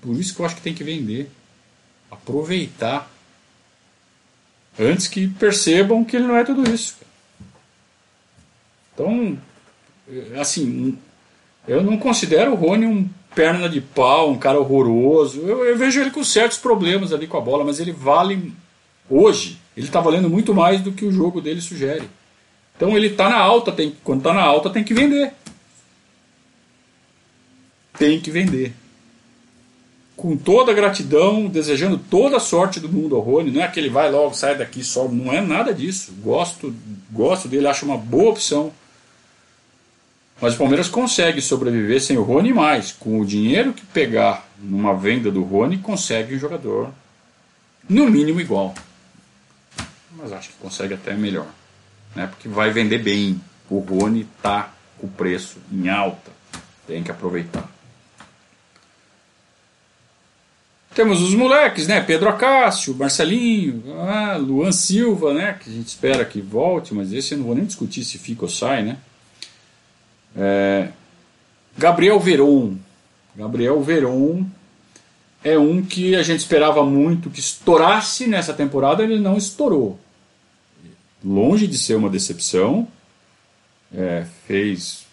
[0.00, 1.30] Por isso que eu acho que tem que vender.
[2.10, 3.10] Aproveitar.
[4.78, 6.96] Antes que percebam que ele não é tudo isso.
[9.00, 9.38] Então,
[10.38, 10.98] assim,
[11.66, 15.40] eu não considero o Rony um perna de pau, um cara horroroso.
[15.40, 18.52] Eu, eu, vejo ele com certos problemas ali com a bola, mas ele vale
[19.08, 19.58] hoje.
[19.74, 22.08] Ele está valendo muito mais do que o jogo dele sugere.
[22.76, 25.32] Então ele está na alta, tem, quando está na alta tem que vender.
[27.98, 28.74] Tem que vender.
[30.16, 33.50] Com toda a gratidão, desejando toda a sorte do mundo ao Rony.
[33.50, 35.14] Não é que ele vai logo, sai daqui, sobe.
[35.14, 36.12] Não é nada disso.
[36.22, 36.74] Gosto,
[37.10, 38.72] gosto dele, acho uma boa opção.
[40.40, 42.92] Mas o Palmeiras consegue sobreviver sem o Rony mais.
[42.92, 46.90] Com o dinheiro que pegar numa venda do Rony, consegue um jogador
[47.88, 48.74] no mínimo igual.
[50.12, 51.48] Mas acho que consegue até melhor.
[52.14, 52.26] Né?
[52.26, 53.40] Porque vai vender bem.
[53.68, 56.30] O Rony está com o preço em alta.
[56.86, 57.68] Tem que aproveitar.
[60.94, 62.00] Temos os moleques, né?
[62.00, 65.56] Pedro Acácio, Marcelinho, ah, Luan Silva, né?
[65.62, 68.42] Que a gente espera que volte, mas esse eu não vou nem discutir se fica
[68.42, 68.98] ou sai, né?
[70.36, 70.90] É,
[71.76, 72.76] Gabriel Veron.
[73.34, 74.44] Gabriel Veron
[75.42, 79.98] é um que a gente esperava muito que estourasse nessa temporada, ele não estourou.
[81.24, 82.88] Longe de ser uma decepção,
[83.92, 85.06] é, fez.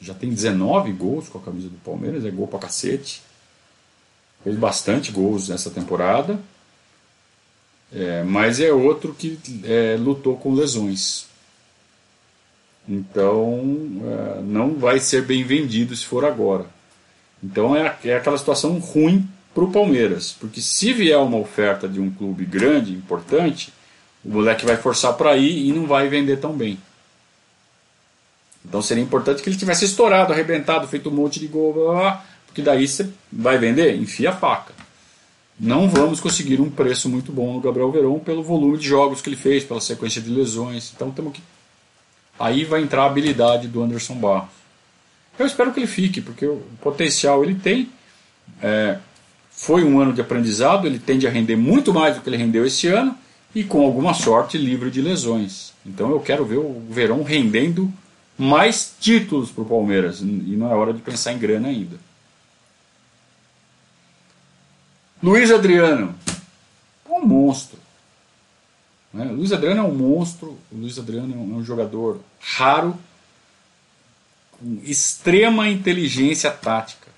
[0.00, 3.22] Já tem 19 gols com a camisa do Palmeiras, é gol pra cacete.
[4.44, 6.38] Fez bastante gols nessa temporada,
[7.92, 11.27] é, mas é outro que é, lutou com lesões.
[12.88, 16.66] Então é, não vai ser bem vendido se for agora.
[17.42, 22.00] Então é, é aquela situação ruim para o Palmeiras, porque se vier uma oferta de
[22.00, 23.72] um clube grande, importante,
[24.24, 26.78] o moleque vai forçar para ir e não vai vender tão bem.
[28.64, 31.92] Então seria importante que ele tivesse estourado, arrebentado, feito um monte de gol, blá, blá,
[32.00, 34.72] blá, porque daí você vai vender, enfia a faca.
[35.58, 39.28] Não vamos conseguir um preço muito bom no Gabriel Verón pelo volume de jogos que
[39.28, 40.92] ele fez, pela sequência de lesões.
[40.94, 41.42] Então temos que.
[42.38, 44.50] Aí vai entrar a habilidade do Anderson Barros.
[45.38, 47.88] Eu espero que ele fique, porque o potencial ele tem.
[48.62, 48.98] É,
[49.50, 52.64] foi um ano de aprendizado, ele tende a render muito mais do que ele rendeu
[52.64, 53.16] esse ano
[53.54, 55.72] e com alguma sorte livre de lesões.
[55.84, 57.92] Então eu quero ver o Verão rendendo
[58.36, 61.96] mais títulos para o Palmeiras e não é hora de pensar em grana ainda.
[65.20, 66.14] Luiz Adriano,
[67.10, 67.78] um monstro.
[69.12, 69.24] Né?
[69.24, 70.58] Luiz Adriano é um monstro.
[70.70, 72.98] O Luiz Adriano é um, é um jogador raro,
[74.52, 77.08] com extrema inteligência tática.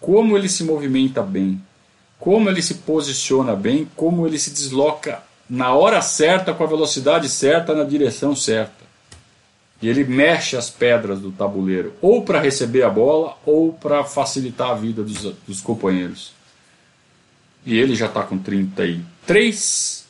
[0.00, 1.60] Como ele se movimenta bem,
[2.18, 7.28] como ele se posiciona bem, como ele se desloca na hora certa, com a velocidade
[7.28, 8.84] certa, na direção certa.
[9.80, 14.70] E ele mexe as pedras do tabuleiro, ou para receber a bola, ou para facilitar
[14.70, 16.32] a vida dos, dos companheiros.
[17.64, 20.05] E ele já está com 33,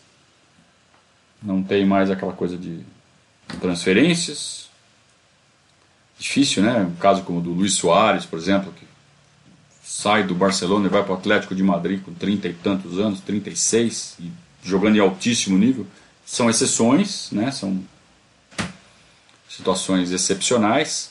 [1.42, 2.80] não tem mais aquela coisa de
[3.60, 4.68] transferências.
[6.18, 6.80] Difícil, né?
[6.80, 8.86] Um caso como o do Luiz Soares, por exemplo, que
[9.82, 13.20] sai do Barcelona e vai para o Atlético de Madrid com 30 e tantos anos,
[13.20, 14.32] 36, e
[14.62, 15.86] jogando em altíssimo nível,
[16.24, 17.50] são exceções, né?
[17.50, 17.82] são
[19.48, 21.10] situações excepcionais.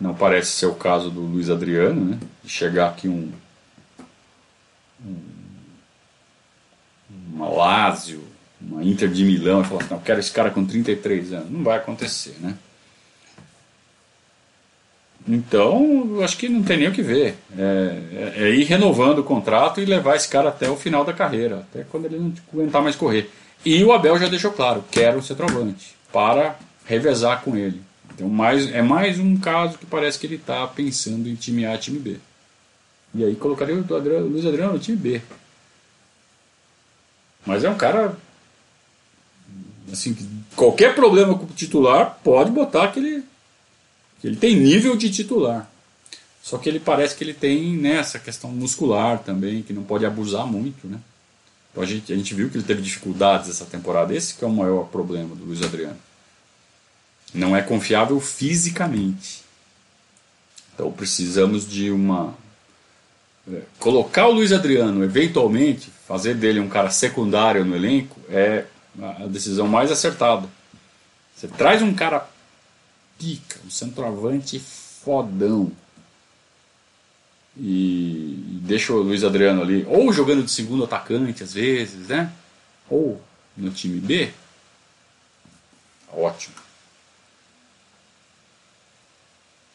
[0.00, 2.18] Não parece ser o caso do Luiz Adriano, né?
[2.42, 3.32] de chegar aqui um,
[5.04, 5.38] um
[7.32, 8.22] uma Lazio,
[8.60, 11.50] uma Inter de Milão e falar assim, não, quero esse cara com 33 anos.
[11.50, 12.54] Não vai acontecer, né?
[15.26, 17.36] Então, acho que não tem nem o que ver.
[17.56, 17.62] É,
[18.12, 21.58] é, é, ir renovando o contrato e levar esse cara até o final da carreira,
[21.58, 23.30] até quando ele não aguentar mais correr.
[23.64, 26.56] E o Abel já deixou claro, quero um centroavante, para
[26.86, 27.82] revezar com ele.
[28.14, 31.74] Então, mais, é mais um caso que parece que ele está pensando em time A
[31.74, 32.16] e time B.
[33.14, 35.20] E aí colocaria o, o Luiz Adriano no time B.
[37.44, 38.16] Mas é um cara.
[39.92, 40.16] Assim,
[40.54, 43.24] qualquer problema com o titular pode botar que ele
[44.20, 45.70] que ele tem nível de titular.
[46.42, 50.04] Só que ele parece que ele tem nessa né, questão muscular também, que não pode
[50.06, 50.98] abusar muito, né?
[51.70, 54.14] Então a gente, a gente viu que ele teve dificuldades essa temporada.
[54.14, 55.98] Esse que é o maior problema do Luiz Adriano.
[57.34, 59.42] Não é confiável fisicamente.
[60.74, 62.34] Então precisamos de uma.
[63.52, 68.64] É, colocar o Luiz Adriano, eventualmente, fazer dele um cara secundário no elenco, é
[69.00, 70.48] a decisão mais acertada.
[71.34, 72.28] Você traz um cara
[73.18, 75.70] pica, um centroavante fodão.
[77.56, 82.32] E deixa o Luiz Adriano ali, ou jogando de segundo atacante às vezes, né?
[82.88, 83.20] Ou
[83.56, 84.32] no time B.
[86.12, 86.54] Ótimo.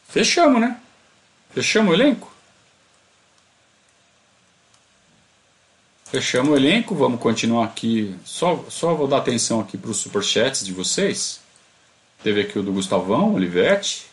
[0.08, 0.80] Fechamos, né?
[1.50, 2.33] Fechamos o elenco?
[6.14, 8.14] Fechamos o elenco, vamos continuar aqui.
[8.24, 11.40] Só, só vou dar atenção aqui para os superchats de vocês.
[12.22, 14.06] Teve aqui o do Gustavão Olivetti,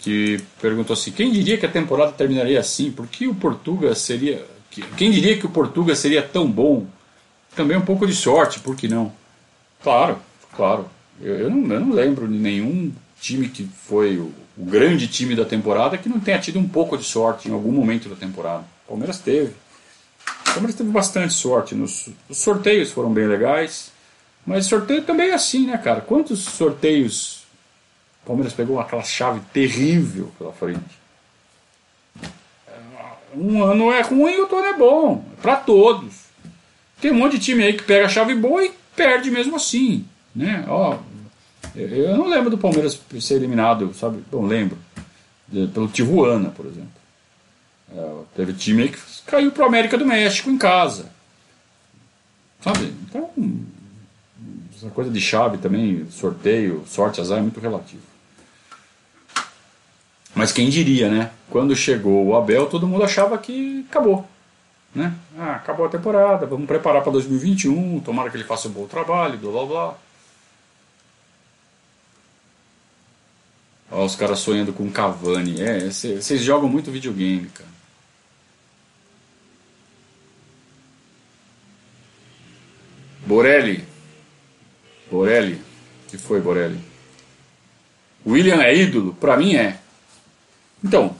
[0.00, 2.90] que perguntou assim: quem diria que a temporada terminaria assim?
[2.90, 4.42] Por que o Portuga seria.
[4.96, 6.86] Quem diria que o Portuga seria tão bom?
[7.54, 9.12] Também um pouco de sorte, por que não?
[9.82, 10.16] Claro,
[10.56, 10.88] claro.
[11.20, 12.90] Eu, eu, não, eu não lembro de nenhum
[13.20, 16.96] time que foi o, o, grande time da temporada que não tenha tido um pouco
[16.96, 18.64] de sorte em algum momento da temporada.
[18.86, 19.52] O Palmeiras teve.
[20.26, 21.74] O Palmeiras teve bastante sorte.
[21.74, 23.92] Nos, os sorteios foram bem legais.
[24.46, 26.00] Mas sorteio também é assim, né, cara?
[26.00, 27.44] Quantos sorteios
[28.22, 31.04] o Palmeiras pegou aquela chave terrível pela frente?
[33.34, 35.24] Um ano é ruim e outro ano é bom.
[35.42, 36.24] Para todos.
[37.00, 40.06] Tem um monte de time aí que pega a chave boa e perde mesmo assim.
[40.34, 40.64] Né?
[40.68, 40.98] Ó,
[41.74, 44.22] eu não lembro do Palmeiras ser eliminado, sabe?
[44.32, 44.78] Não lembro.
[45.72, 47.03] Pelo Tijuana, por exemplo.
[47.96, 51.10] É, teve time que caiu pro América do México em casa.
[52.60, 52.92] Sabe?
[53.08, 53.30] Então,
[54.76, 58.02] essa coisa de chave também, sorteio, sorte, azar é muito relativo.
[60.34, 61.30] Mas quem diria, né?
[61.48, 64.26] Quando chegou o Abel, todo mundo achava que acabou.
[64.92, 65.12] Né?
[65.38, 69.38] Ah, acabou a temporada, vamos preparar para 2021, tomara que ele faça um bom trabalho,
[69.38, 69.94] blá blá blá.
[73.90, 75.60] Olha os caras sonhando com Cavani.
[75.60, 77.73] É, vocês jogam muito videogame, cara.
[83.26, 83.84] Borelli.
[85.10, 85.60] Borelli.
[86.08, 86.78] que foi, Borelli?
[88.26, 89.14] William é ídolo?
[89.14, 89.78] Para mim é.
[90.82, 91.14] Então,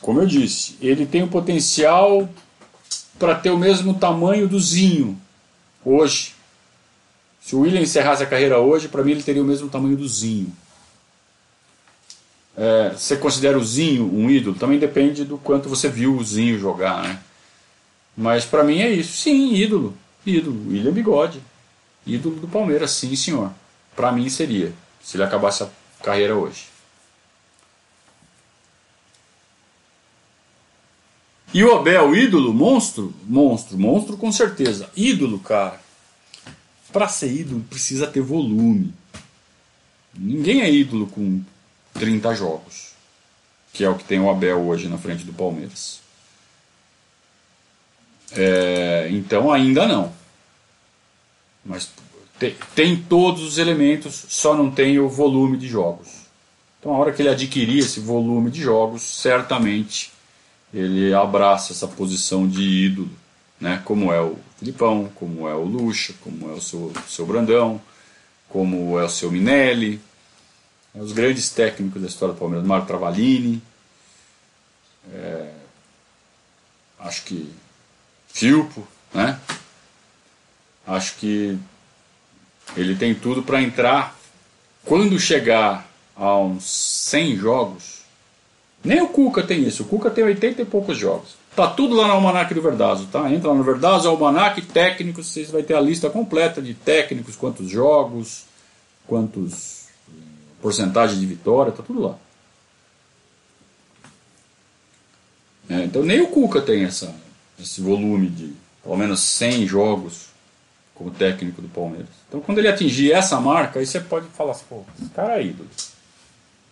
[0.00, 2.28] como eu disse, ele tem o potencial
[3.18, 5.20] para ter o mesmo tamanho do Zinho
[5.84, 6.34] hoje.
[7.40, 10.08] Se o William encerrasse a carreira hoje, para mim ele teria o mesmo tamanho do
[10.08, 10.54] Zinho.
[12.56, 14.56] É, você considera o Zinho um ídolo?
[14.56, 17.18] Também depende do quanto você viu o Zinho jogar, né?
[18.16, 19.16] Mas para mim é isso.
[19.16, 19.96] Sim, ídolo.
[20.24, 20.68] Ídolo.
[20.68, 21.42] William Bigode.
[22.06, 23.52] Ídolo do Palmeiras, sim, senhor.
[23.94, 25.68] Para mim seria, se ele acabasse a
[26.02, 26.68] carreira hoje.
[31.52, 33.12] E o Abel, ídolo, monstro?
[33.26, 34.88] Monstro, monstro com certeza.
[34.96, 35.80] Ídolo, cara.
[36.92, 38.94] Para ser ídolo precisa ter volume.
[40.14, 41.42] Ninguém é ídolo com
[41.94, 42.92] 30 jogos,
[43.72, 46.00] que é o que tem o Abel hoje na frente do Palmeiras.
[48.32, 50.12] É, então ainda não.
[51.64, 51.90] Mas
[52.74, 56.08] tem, todos os elementos, só não tem o volume de jogos.
[56.78, 60.12] Então a hora que ele adquirir esse volume de jogos, certamente
[60.72, 63.10] ele abraça essa posição de ídolo,
[63.60, 63.82] né?
[63.84, 67.80] como é o Filipão, como é o Lucha, como é o seu, seu Brandão,
[68.48, 70.00] como é o seu Minelli,
[70.94, 73.62] é os grandes técnicos da história do Palmeiras, Mário Travalini,
[75.12, 75.52] é,
[77.00, 77.50] acho que
[78.32, 79.38] Filpo, né?
[80.86, 81.58] Acho que
[82.76, 84.16] ele tem tudo para entrar
[84.84, 88.00] quando chegar a uns 100 jogos
[88.82, 89.82] nem o Cuca tem isso.
[89.82, 91.38] O Cuca tem 80 e poucos jogos.
[91.54, 93.30] Tá tudo lá no Almanac do Verdazo, tá?
[93.30, 97.68] Entra lá no Verdazo, Almanac técnicos, vocês vai ter a lista completa de técnicos, quantos
[97.68, 98.44] jogos,
[99.06, 99.88] quantos
[100.62, 102.16] porcentagem de vitória, tá tudo lá.
[105.68, 107.14] É, então nem o Cuca tem essa,
[107.62, 108.52] esse volume de
[108.82, 110.26] pelo menos 100 jogos
[110.94, 112.08] como técnico do Palmeiras.
[112.28, 115.46] Então quando ele atingir essa marca, aí você pode falar assim, pô, esse cara é
[115.46, 115.68] ídolo.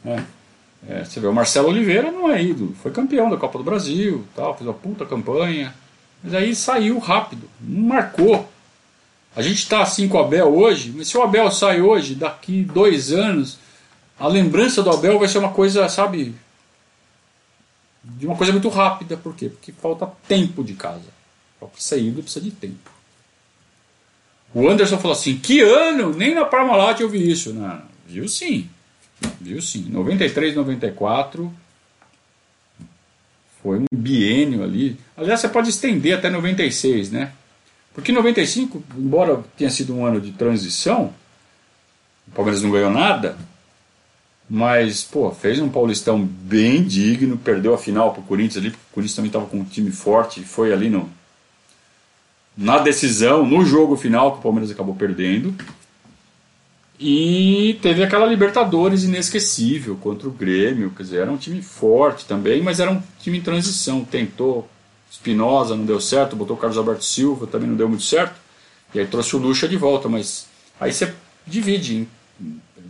[0.05, 0.23] É.
[0.87, 4.25] É, você vê, o Marcelo Oliveira não é ídolo, foi campeão da Copa do Brasil,
[4.35, 5.75] tal, fez uma puta campanha,
[6.23, 8.49] mas aí saiu rápido, não marcou.
[9.35, 12.63] A gente está assim com o Abel hoje, mas se o Abel sai hoje, daqui
[12.63, 13.59] dois anos,
[14.19, 16.35] a lembrança do Abel vai ser uma coisa, sabe,
[18.17, 19.49] de uma coisa muito rápida, por quê?
[19.49, 21.19] Porque falta tempo de casa.
[21.59, 22.91] Para ídolo precisa de tempo.
[24.55, 26.15] O Anderson falou assim: que ano?
[26.15, 27.53] Nem na Parmalat eu vi isso.
[27.53, 28.69] Não, viu sim.
[29.41, 29.87] Viu sim.
[29.91, 31.53] 93, 94
[33.63, 34.99] foi um biênio ali.
[35.17, 37.33] Aliás, você pode estender até 96, né?
[37.93, 41.13] Porque 95, embora tenha sido um ano de transição,
[42.29, 43.37] o Palmeiras não ganhou nada,
[44.49, 48.95] mas, pô, fez um Paulistão bem digno, perdeu a final pro Corinthians ali, porque o
[48.95, 51.09] Corinthians também estava com um time forte, foi ali no,
[52.57, 55.55] na decisão, no jogo final que o Palmeiras acabou perdendo.
[56.99, 62.61] E teve aquela Libertadores inesquecível contra o Grêmio, quer dizer, era um time forte também,
[62.61, 64.05] mas era um time em transição.
[64.05, 64.69] Tentou
[65.11, 68.35] Espinosa, não deu certo, botou o Carlos Alberto Silva, também não deu muito certo.
[68.93, 70.47] E aí trouxe o Lucha de volta, mas
[70.81, 71.13] aí você
[71.47, 72.09] divide,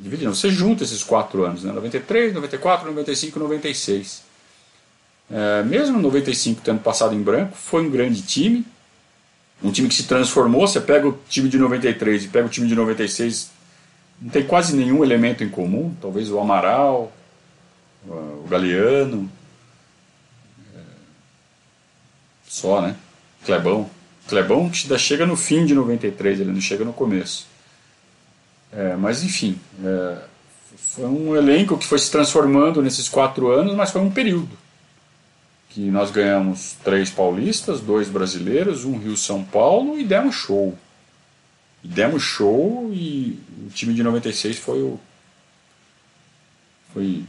[0.09, 1.73] divide não, você junta esses quatro anos, né?
[1.73, 4.23] 93, 94, 95, 96.
[5.31, 8.65] É, mesmo 95 tendo passado em branco, foi um grande time,
[9.63, 10.67] um time que se transformou.
[10.67, 13.51] Você pega o time de 93 e pega o time de 96,
[14.21, 17.13] não tem quase nenhum elemento em comum, talvez o Amaral,
[18.07, 19.31] o Galeano,
[20.75, 20.81] é,
[22.47, 22.97] só, né?
[23.45, 23.91] Clebão.
[24.27, 27.47] Clebão que chega no fim de 93, ele não chega no começo.
[28.73, 30.19] É, mas enfim, é,
[30.77, 34.57] foi um elenco que foi se transformando nesses quatro anos, mas foi um período
[35.79, 40.77] que nós ganhamos três paulistas, dois brasileiros, um Rio São Paulo e demos show.
[41.85, 44.99] E demos show e o time de 96 foi o.
[46.93, 47.25] Foi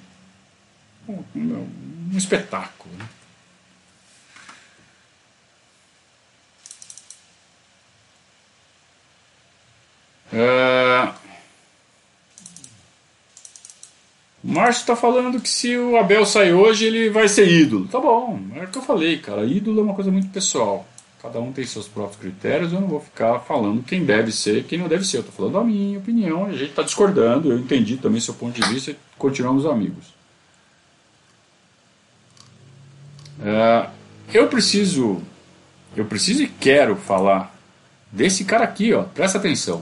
[1.08, 2.92] um, um, espetáculo.
[2.96, 3.10] Né?
[10.34, 11.14] É...
[14.39, 17.88] O Márcio está falando que se o Abel sair hoje, ele vai ser ídolo.
[17.88, 19.46] Tá bom, é o que eu falei, cara.
[19.46, 20.88] Ídolo é uma coisa muito pessoal.
[21.22, 22.74] Cada um tem seus próprios critérios.
[22.74, 25.18] Eu não vou ficar falando quem deve ser quem não deve ser.
[25.18, 26.46] Eu estou falando a minha opinião.
[26.46, 27.52] A gente está discordando.
[27.52, 30.16] Eu entendi também seu ponto de vista e continuamos amigos.
[33.44, 33.88] É,
[34.34, 35.22] eu preciso,
[35.96, 37.56] eu preciso e quero falar
[38.12, 39.04] desse cara aqui, ó.
[39.04, 39.82] Presta atenção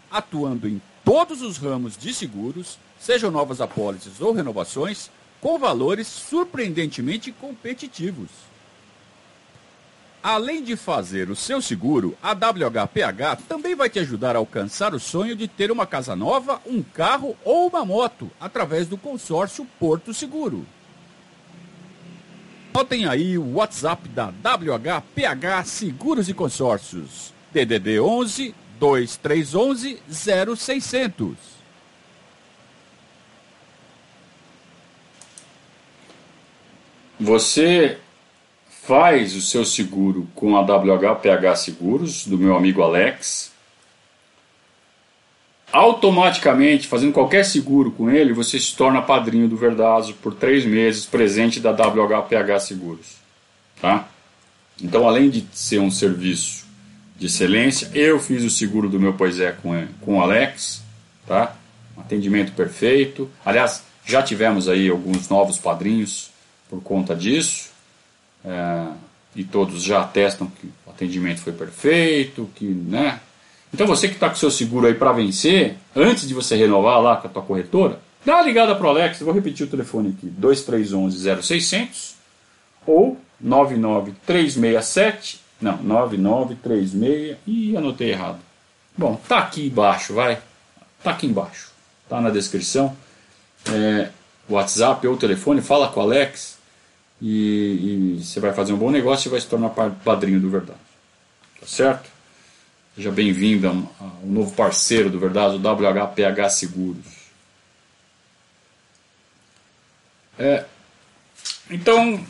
[0.11, 5.09] atuando em todos os ramos de seguros, sejam novas apólices ou renovações,
[5.39, 8.29] com valores surpreendentemente competitivos.
[10.23, 14.99] Além de fazer o seu seguro, a WHPH também vai te ajudar a alcançar o
[14.99, 20.13] sonho de ter uma casa nova, um carro ou uma moto, através do consórcio Porto
[20.13, 20.63] Seguro.
[22.71, 27.33] Notem aí o WhatsApp da WHPH Seguros e Consórcios.
[27.51, 29.99] DDD 11 2311
[30.57, 31.37] 0600.
[37.19, 37.99] Você
[38.67, 43.51] faz o seu seguro com a WHPH Seguros, do meu amigo Alex.
[45.71, 51.05] Automaticamente, fazendo qualquer seguro com ele, você se torna padrinho do Verdazo por três meses,
[51.05, 53.17] presente da WHPH Seguros.
[53.79, 54.07] Tá?
[54.81, 56.70] Então, além de ser um serviço
[57.21, 57.89] de excelência.
[57.93, 60.81] Eu fiz o seguro do meu Pois é com, com o Alex,
[61.27, 61.55] tá?
[61.95, 63.29] Atendimento perfeito.
[63.45, 66.31] Aliás, já tivemos aí alguns novos padrinhos
[66.67, 67.69] por conta disso.
[68.43, 68.87] É,
[69.35, 73.19] e todos já atestam que o atendimento foi perfeito, que, né?
[73.71, 77.17] Então você que está com seu seguro aí para vencer, antes de você renovar lá
[77.17, 80.15] com a tua corretora, dá uma ligada para o Alex, eu vou repetir o telefone
[80.17, 82.15] aqui, 2311 0600
[82.87, 87.37] ou 99367 não, 9936.
[87.45, 88.39] Ih, anotei errado.
[88.97, 90.41] Bom, tá aqui embaixo, vai.
[91.03, 91.71] Tá aqui embaixo.
[92.09, 92.95] Tá na descrição.
[93.71, 94.09] É,
[94.49, 96.57] WhatsApp ou telefone, fala com o Alex
[97.21, 100.79] e, e, você vai fazer um bom negócio e vai se tornar padrinho do Verdade.
[101.59, 102.09] Tá certo?
[102.95, 103.71] Seja bem-vindo a,
[104.25, 107.21] um novo parceiro do Verdade, o WHPH Seguros.
[110.39, 110.65] É,
[111.69, 112.25] então,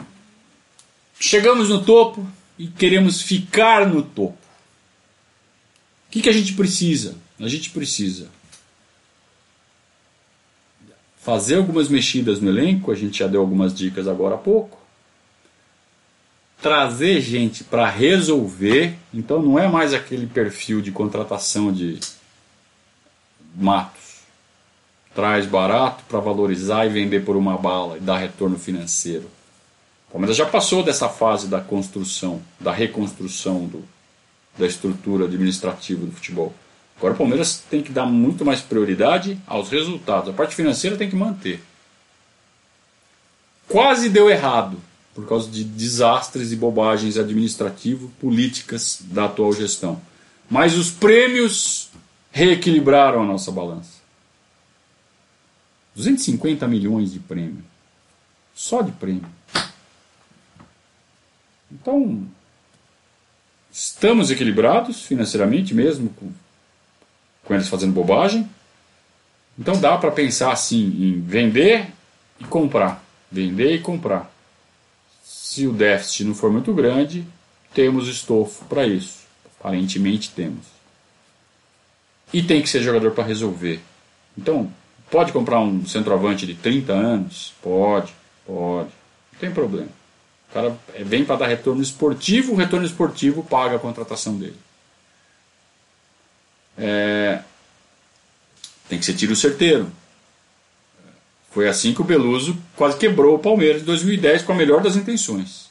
[1.17, 2.27] chegamos no topo
[2.61, 4.38] e queremos ficar no topo.
[6.07, 7.15] O que, que a gente precisa?
[7.39, 8.29] A gente precisa
[11.17, 14.77] fazer algumas mexidas no elenco, a gente já deu algumas dicas agora há pouco.
[16.61, 21.99] Trazer gente para resolver, então não é mais aquele perfil de contratação de
[23.55, 24.19] matos.
[25.15, 29.40] Traz barato para valorizar e vender por uma bala e dar retorno financeiro.
[30.11, 33.81] O Palmeiras já passou dessa fase da construção, da reconstrução do,
[34.57, 36.53] da estrutura administrativa do futebol.
[36.97, 40.29] Agora o Palmeiras tem que dar muito mais prioridade aos resultados.
[40.29, 41.63] A parte financeira tem que manter.
[43.69, 44.77] Quase deu errado
[45.15, 50.01] por causa de desastres e bobagens administrativo políticas da atual gestão.
[50.49, 51.89] Mas os prêmios
[52.33, 54.01] reequilibraram a nossa balança.
[55.95, 57.63] 250 milhões de prêmio.
[58.53, 59.25] Só de prêmio.
[61.72, 62.27] Então,
[63.72, 66.30] estamos equilibrados financeiramente mesmo, com,
[67.43, 68.49] com eles fazendo bobagem.
[69.57, 71.88] Então dá para pensar assim em vender
[72.39, 73.03] e comprar.
[73.31, 74.31] Vender e comprar.
[75.23, 77.26] Se o déficit não for muito grande,
[77.73, 79.22] temos estofo para isso.
[79.60, 80.65] Aparentemente temos.
[82.34, 83.81] E tem que ser jogador para resolver.
[84.38, 84.72] Então,
[85.10, 87.53] pode comprar um centroavante de 30 anos?
[87.61, 88.14] Pode,
[88.45, 88.89] pode.
[89.34, 90.00] Não tem problema.
[90.51, 94.57] O cara vem para dar retorno esportivo, o retorno esportivo paga a contratação dele.
[96.77, 97.39] é,
[98.89, 99.89] tem que ser tiro certeiro.
[101.51, 104.95] Foi assim que o Beluso quase quebrou o Palmeiras em 2010 com a melhor das
[104.95, 105.69] intenções.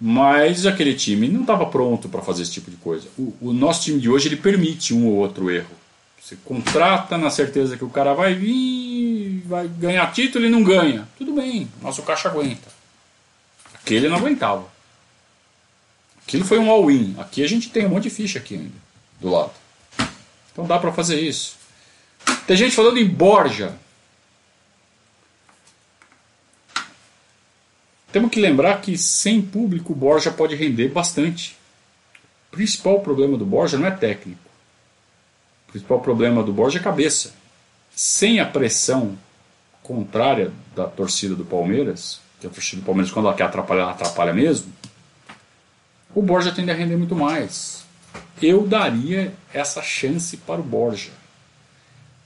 [0.00, 3.08] Mas aquele time não estava pronto para fazer esse tipo de coisa.
[3.18, 5.70] O, o, nosso time de hoje ele permite um ou outro erro.
[6.20, 11.08] Você contrata na certeza que o cara vai vir, vai ganhar título e não ganha.
[11.16, 12.73] Tudo bem, nosso caixa aguenta.
[13.84, 14.66] Aquele não aguentava.
[16.26, 17.14] Aquilo foi um all-in.
[17.18, 18.72] Aqui a gente tem um monte de ficha aqui ainda,
[19.20, 19.52] do lado.
[20.50, 21.56] Então dá para fazer isso.
[22.46, 23.76] Tem gente falando em Borja.
[28.10, 31.54] Temos que lembrar que sem público o Borja pode render bastante.
[32.48, 34.40] O principal problema do Borja não é técnico.
[35.68, 37.34] O principal problema do Borja é cabeça.
[37.94, 39.18] Sem a pressão
[39.82, 43.92] contrária da torcida do Palmeiras, que a torcida do Palmeiras, quando ela quer atrapalhar, ela
[43.92, 44.70] atrapalha mesmo,
[46.14, 47.84] o Borja tende a render muito mais.
[48.40, 51.10] Eu daria essa chance para o Borja.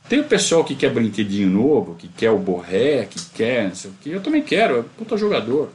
[0.08, 3.90] Tem o pessoal que quer brinquedinho novo, que quer o Borré, que quer não sei
[3.90, 4.10] o que.
[4.10, 5.70] Eu também quero, é puta jogador.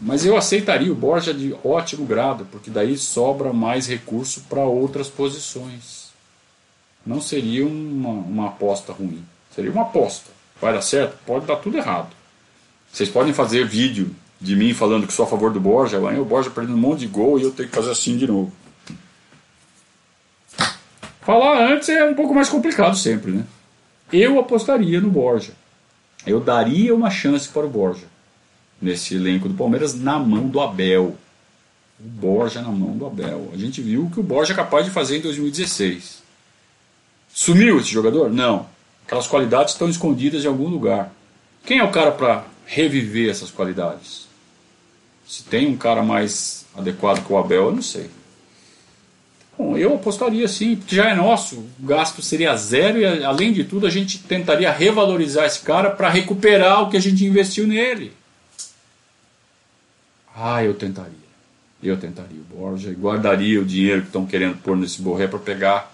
[0.00, 5.08] Mas eu aceitaria o Borja de ótimo grado, porque daí sobra mais recurso para outras
[5.08, 6.10] posições.
[7.06, 9.24] Não seria uma, uma aposta ruim.
[9.54, 10.30] Seria uma aposta.
[10.60, 11.16] Vai dar certo?
[11.24, 12.19] Pode dar tudo errado.
[12.92, 16.50] Vocês podem fazer vídeo de mim falando que sou a favor do Borja, o Borja
[16.50, 18.52] perdendo um monte de gol e eu tenho que fazer assim de novo.
[21.20, 23.44] Falar antes é um pouco mais complicado sempre, né?
[24.12, 25.52] Eu apostaria no Borja.
[26.26, 28.06] Eu daria uma chance para o Borja
[28.80, 31.16] nesse elenco do Palmeiras na mão do Abel.
[31.98, 33.50] O Borja na mão do Abel.
[33.52, 36.22] A gente viu o que o Borja é capaz de fazer em 2016.
[37.32, 38.30] Sumiu esse jogador?
[38.30, 38.66] Não.
[39.06, 41.12] Aquelas qualidades estão escondidas em algum lugar.
[41.64, 44.28] Quem é o cara para reviver essas qualidades?
[45.26, 48.08] Se tem um cara mais adequado que o Abel, eu não sei.
[49.58, 53.64] Bom, eu apostaria sim, porque já é nosso, o gasto seria zero e além de
[53.64, 58.12] tudo a gente tentaria revalorizar esse cara para recuperar o que a gente investiu nele.
[60.34, 61.12] Ah, eu tentaria.
[61.82, 65.38] Eu tentaria o Borja e guardaria o dinheiro que estão querendo pôr nesse borré para
[65.38, 65.92] pegar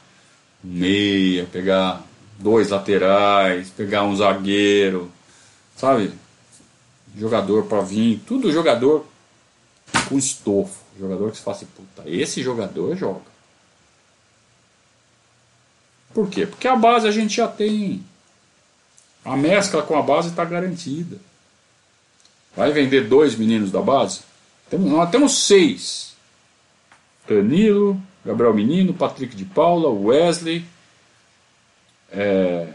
[0.62, 2.04] meia, pegar
[2.38, 5.10] dois laterais, pegar um zagueiro,
[5.76, 6.12] sabe?
[7.16, 9.06] Jogador para vir, tudo jogador
[10.08, 10.84] com estofo.
[10.98, 13.36] Jogador que se fala assim, puta, esse jogador joga.
[16.12, 16.46] Por quê?
[16.46, 18.02] Porque a base a gente já tem.
[19.24, 21.18] A mescla com a base está garantida.
[22.56, 24.20] Vai vender dois meninos da base?
[24.70, 26.14] Temos, nós temos seis:
[27.28, 30.64] Danilo, Gabriel Menino, Patrick de Paula, Wesley,
[32.10, 32.72] é,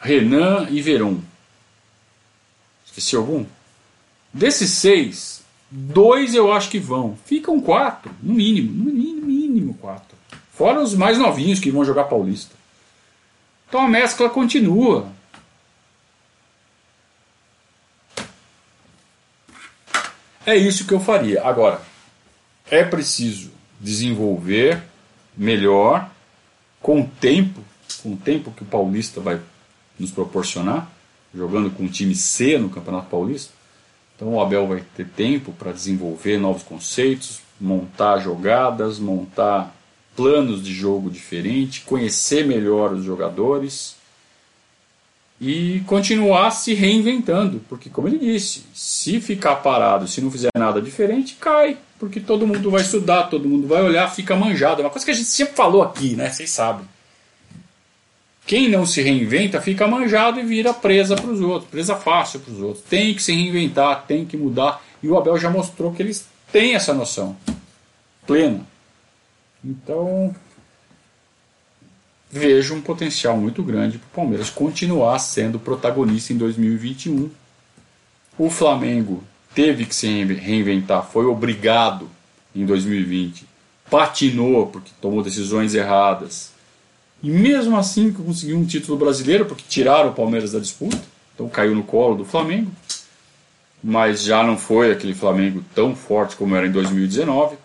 [0.00, 1.20] Renan e Veron.
[2.96, 3.44] Esqueci algum?
[4.32, 7.18] Desses seis, dois eu acho que vão.
[7.26, 10.16] Ficam quatro, no mínimo, no mínimo, mínimo quatro.
[10.50, 12.54] Fora os mais novinhos que vão jogar Paulista.
[13.68, 15.12] Então a mescla continua.
[20.46, 21.44] É isso que eu faria.
[21.44, 21.82] Agora,
[22.70, 24.82] é preciso desenvolver
[25.36, 26.08] melhor,
[26.80, 27.62] com o tempo,
[28.02, 29.38] com o tempo que o Paulista vai
[29.98, 30.90] nos proporcionar,
[31.36, 33.52] jogando com o time C no Campeonato Paulista.
[34.14, 39.74] Então o Abel vai ter tempo para desenvolver novos conceitos, montar jogadas, montar
[40.16, 43.96] planos de jogo diferentes, conhecer melhor os jogadores
[45.38, 50.80] e continuar se reinventando, porque como ele disse, se ficar parado, se não fizer nada
[50.80, 54.80] diferente, cai, porque todo mundo vai estudar, todo mundo vai olhar, fica manjado.
[54.80, 56.30] É uma coisa que a gente sempre falou aqui, né?
[56.30, 56.86] Vocês sabem.
[58.46, 62.52] Quem não se reinventa fica manjado e vira presa para os outros, presa fácil para
[62.52, 62.84] os outros.
[62.88, 64.80] Tem que se reinventar, tem que mudar.
[65.02, 67.36] E o Abel já mostrou que eles têm essa noção
[68.24, 68.60] plena.
[69.64, 70.34] Então,
[72.30, 77.30] vejo um potencial muito grande para o Palmeiras continuar sendo protagonista em 2021.
[78.38, 79.24] O Flamengo
[79.54, 82.08] teve que se reinventar, foi obrigado
[82.54, 83.46] em 2020,
[83.90, 86.55] patinou porque tomou decisões erradas.
[87.26, 91.02] E mesmo assim conseguiu um título brasileiro, porque tiraram o Palmeiras da disputa,
[91.34, 92.70] então caiu no colo do Flamengo.
[93.82, 97.56] Mas já não foi aquele Flamengo tão forte como era em 2019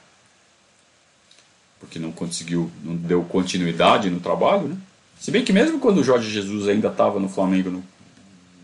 [1.80, 4.78] porque não conseguiu, não deu continuidade no trabalho, né?
[5.20, 7.84] Se bem que mesmo quando o Jorge Jesus ainda estava no Flamengo, no,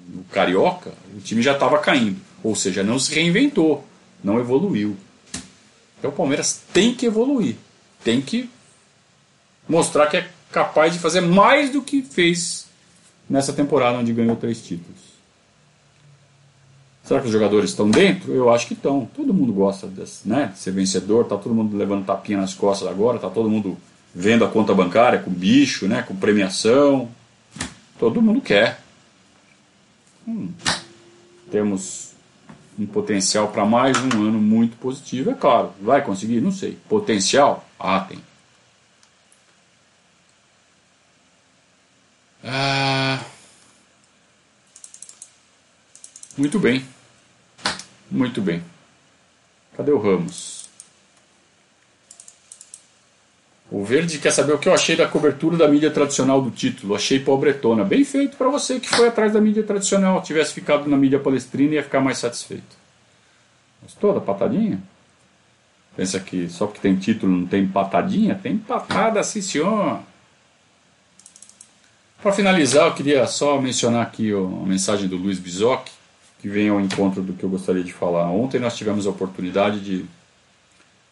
[0.08, 2.20] no, Carioca, o time já estava caindo.
[2.44, 3.86] Ou seja, não se reinventou,
[4.24, 4.96] não evoluiu.
[6.00, 7.56] Então o Palmeiras tem que evoluir,
[8.04, 8.50] tem que
[9.68, 12.68] mostrar que é capaz de fazer mais do que fez
[13.30, 15.08] nessa temporada onde ganhou três títulos.
[17.04, 18.34] Será que os jogadores estão dentro?
[18.34, 19.08] Eu acho que estão.
[19.16, 22.88] Todo mundo gosta desse, né, de ser vencedor, tá todo mundo levando tapinha nas costas
[22.88, 23.78] agora, tá todo mundo
[24.14, 27.10] vendo a conta bancária com bicho, né, com premiação.
[27.98, 28.82] Todo mundo quer.
[30.28, 30.50] Hum,
[31.50, 32.12] temos
[32.78, 35.72] um potencial para mais um ano muito positivo, é claro.
[35.82, 36.42] Vai conseguir?
[36.42, 36.78] Não sei.
[36.90, 37.66] Potencial?
[37.80, 38.20] Ah, tem.
[46.38, 46.86] Muito bem.
[48.10, 48.64] Muito bem.
[49.76, 50.68] Cadê o Ramos?
[53.70, 56.96] O Verde quer saber o que eu achei da cobertura da mídia tradicional do título.
[56.96, 57.84] Achei pobretona.
[57.84, 60.22] Bem feito para você que foi atrás da mídia tradicional.
[60.22, 62.78] Tivesse ficado na mídia palestrina ia ficar mais satisfeito.
[63.84, 64.82] Gostou da patadinha?
[65.98, 68.36] Pensa que só porque tem título não tem patadinha?
[68.36, 70.00] Tem patada, sim senhor.
[72.22, 75.90] Para finalizar, eu queria só mencionar aqui a mensagem do Luiz Bizoc,
[76.40, 78.30] que vem ao encontro do que eu gostaria de falar.
[78.30, 80.06] Ontem nós tivemos a oportunidade de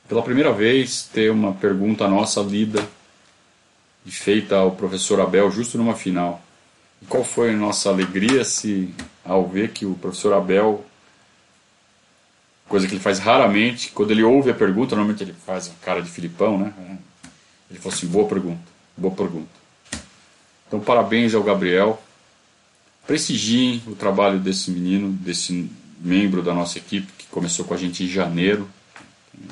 [0.08, 2.88] pela primeira vez, ter uma pergunta nossa lida
[4.06, 6.42] e feita ao professor Abel justo numa final.
[7.02, 8.94] E qual foi a nossa alegria se
[9.24, 10.86] ao ver que o professor Abel,
[12.68, 16.02] coisa que ele faz raramente, quando ele ouve a pergunta, normalmente ele faz a cara
[16.02, 16.72] de Filipão, né?
[17.70, 18.62] Ele falou assim: boa pergunta,
[18.96, 19.50] boa pergunta.
[20.68, 22.02] Então, parabéns ao Gabriel.
[23.08, 25.70] Prestigiem o trabalho desse menino, desse
[26.00, 28.68] membro da nossa equipe que começou com a gente em janeiro.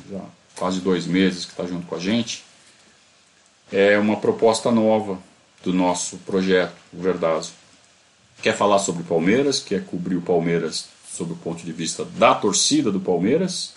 [0.09, 0.21] Já
[0.55, 2.43] quase dois meses que está junto com a gente,
[3.71, 5.19] é uma proposta nova
[5.63, 7.53] do nosso projeto, o Verdazo.
[8.41, 12.91] Quer falar sobre Palmeiras, quer cobrir o Palmeiras sob o ponto de vista da torcida
[12.91, 13.73] do Palmeiras,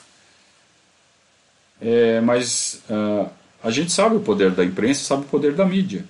[1.81, 3.28] é, mas uh,
[3.62, 6.05] a gente sabe o poder da imprensa, sabe o poder da mídia.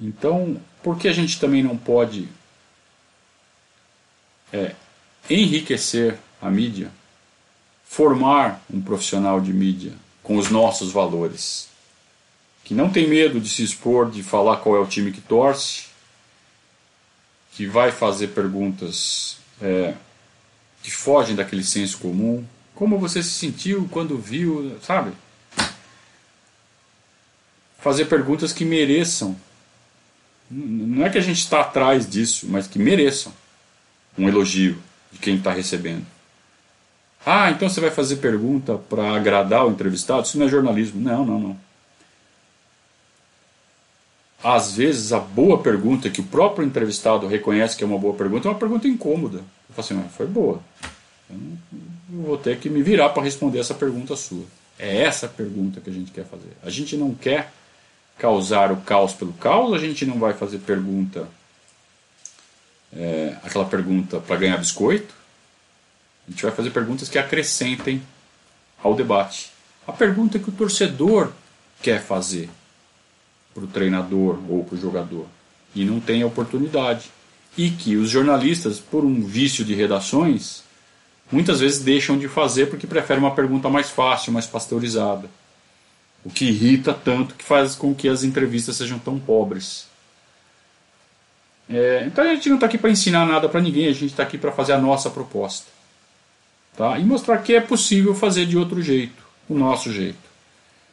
[0.00, 2.28] Então, por que a gente também não pode
[4.52, 4.74] é,
[5.28, 6.90] enriquecer a mídia
[7.84, 9.92] formar um profissional de mídia
[10.22, 11.68] com os nossos valores,
[12.64, 15.84] que não tem medo de se expor, de falar qual é o time que torce,
[17.52, 19.94] que vai fazer perguntas é,
[20.82, 22.44] que fogem daquele senso comum.
[22.74, 25.12] Como você se sentiu quando viu, sabe?
[27.78, 29.36] Fazer perguntas que mereçam.
[30.56, 33.32] Não é que a gente está atrás disso, mas que mereçam
[34.16, 34.78] um elogio
[35.10, 36.06] de quem está recebendo.
[37.26, 40.26] Ah, então você vai fazer pergunta para agradar o entrevistado?
[40.26, 41.00] Isso não é jornalismo.
[41.00, 41.56] Não, não, não.
[44.42, 48.46] Às vezes a boa pergunta que o próprio entrevistado reconhece que é uma boa pergunta
[48.46, 49.38] é uma pergunta incômoda.
[49.38, 50.60] Eu falo assim, foi boa.
[51.30, 51.38] Eu
[52.10, 54.44] vou ter que me virar para responder essa pergunta sua.
[54.78, 56.52] É essa pergunta que a gente quer fazer.
[56.62, 57.50] A gente não quer
[58.18, 61.28] causar o caos pelo caos, a gente não vai fazer pergunta,
[62.92, 65.14] é, aquela pergunta para ganhar biscoito,
[66.26, 68.02] a gente vai fazer perguntas que acrescentem
[68.82, 69.50] ao debate.
[69.86, 71.30] A pergunta que o torcedor
[71.82, 72.48] quer fazer
[73.54, 75.26] para o treinador ou para o jogador
[75.74, 77.10] e não tem a oportunidade.
[77.56, 80.64] E que os jornalistas, por um vício de redações,
[81.30, 85.30] muitas vezes deixam de fazer porque preferem uma pergunta mais fácil, mais pasteurizada.
[86.24, 89.86] O que irrita tanto que faz com que as entrevistas sejam tão pobres.
[91.68, 94.22] É, então a gente não está aqui para ensinar nada para ninguém, a gente está
[94.22, 95.66] aqui para fazer a nossa proposta
[96.76, 96.98] tá?
[96.98, 100.18] e mostrar que é possível fazer de outro jeito, o nosso jeito.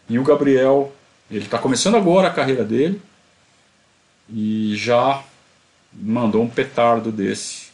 [0.10, 0.94] E o Gabriel,
[1.30, 3.02] ele está começando agora a carreira dele
[4.30, 5.24] e já
[5.94, 7.70] mandou um petardo desse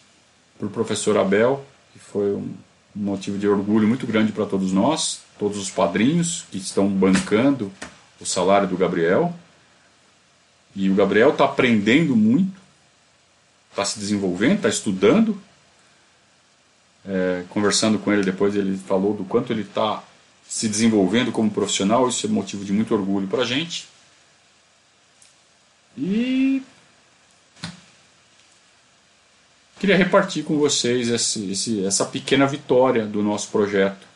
[0.57, 1.63] para o professor Abel,
[1.93, 2.53] que foi um
[2.95, 7.71] motivo de orgulho muito grande para todos nós, todos os padrinhos que estão bancando
[8.19, 9.33] o salário do Gabriel.
[10.75, 12.59] E o Gabriel está aprendendo muito,
[13.69, 15.41] está se desenvolvendo, está estudando,
[17.07, 20.03] é, conversando com ele depois, ele falou do quanto ele está
[20.47, 22.07] se desenvolvendo como profissional.
[22.07, 23.87] Isso é motivo de muito orgulho para a gente.
[25.97, 26.61] E
[29.79, 34.06] queria repartir com vocês esse, esse, essa pequena vitória do nosso projeto.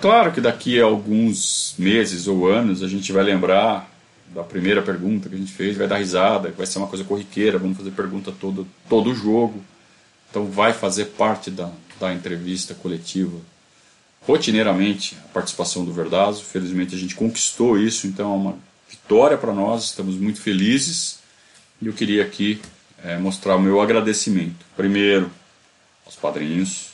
[0.00, 3.90] Claro que daqui a alguns meses ou anos a gente vai lembrar
[4.34, 7.58] da primeira pergunta que a gente fez, vai dar risada, vai ser uma coisa corriqueira,
[7.58, 9.62] vamos fazer pergunta todo, todo jogo.
[10.30, 13.38] Então vai fazer parte da, da entrevista coletiva
[14.26, 16.44] rotineiramente a participação do Verdazo.
[16.44, 18.58] Felizmente a gente conquistou isso, então é uma
[18.88, 21.18] vitória para nós, estamos muito felizes.
[21.80, 22.60] E eu queria aqui
[23.02, 24.64] é, mostrar o meu agradecimento.
[24.76, 25.30] Primeiro,
[26.06, 26.91] aos padrinhos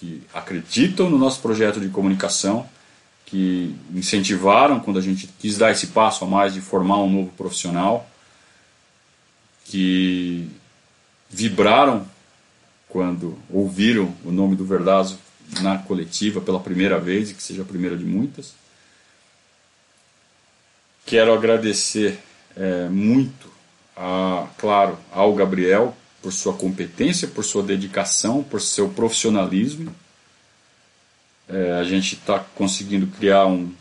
[0.00, 2.66] que acreditam no nosso projeto de comunicação,
[3.26, 7.30] que incentivaram quando a gente quis dar esse passo a mais de formar um novo
[7.36, 8.08] profissional,
[9.66, 10.50] que
[11.28, 12.08] vibraram
[12.88, 15.18] quando ouviram o nome do Verdazo
[15.60, 18.54] na coletiva pela primeira vez, e que seja a primeira de muitas.
[21.04, 22.18] quero agradecer
[22.56, 23.50] é, muito,
[23.94, 29.94] a, claro, ao Gabriel por sua competência, por sua dedicação, por seu profissionalismo.
[31.48, 33.72] É, a gente está conseguindo criar um.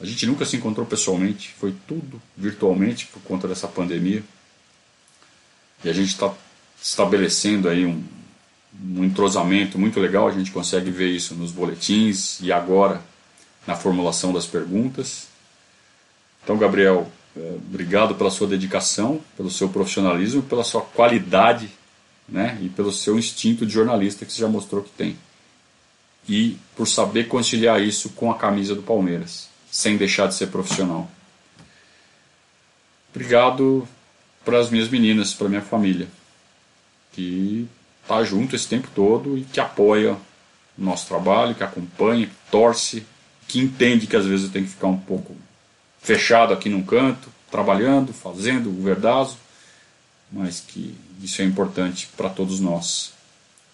[0.00, 4.22] A gente nunca se encontrou pessoalmente, foi tudo virtualmente por conta dessa pandemia.
[5.84, 6.32] E a gente está
[6.82, 8.02] estabelecendo aí um,
[8.96, 13.00] um entrosamento muito legal, a gente consegue ver isso nos boletins e agora
[13.64, 15.28] na formulação das perguntas.
[16.42, 21.70] Então, Gabriel, é, obrigado pela sua dedicação, pelo seu profissionalismo, pela sua qualidade
[22.32, 25.16] né, e pelo seu instinto de jornalista que você já mostrou que tem.
[26.26, 31.10] E por saber conciliar isso com a camisa do Palmeiras, sem deixar de ser profissional.
[33.14, 33.86] Obrigado
[34.44, 36.08] para as minhas meninas, para minha família,
[37.12, 37.68] que
[38.02, 40.18] está junto esse tempo todo e que apoia o
[40.78, 43.04] nosso trabalho, que acompanha, que torce,
[43.46, 45.36] que entende que às vezes eu tenho que ficar um pouco
[46.00, 49.36] fechado aqui num canto, trabalhando, fazendo o verdazo,
[50.32, 53.12] mas que isso é importante para todos nós.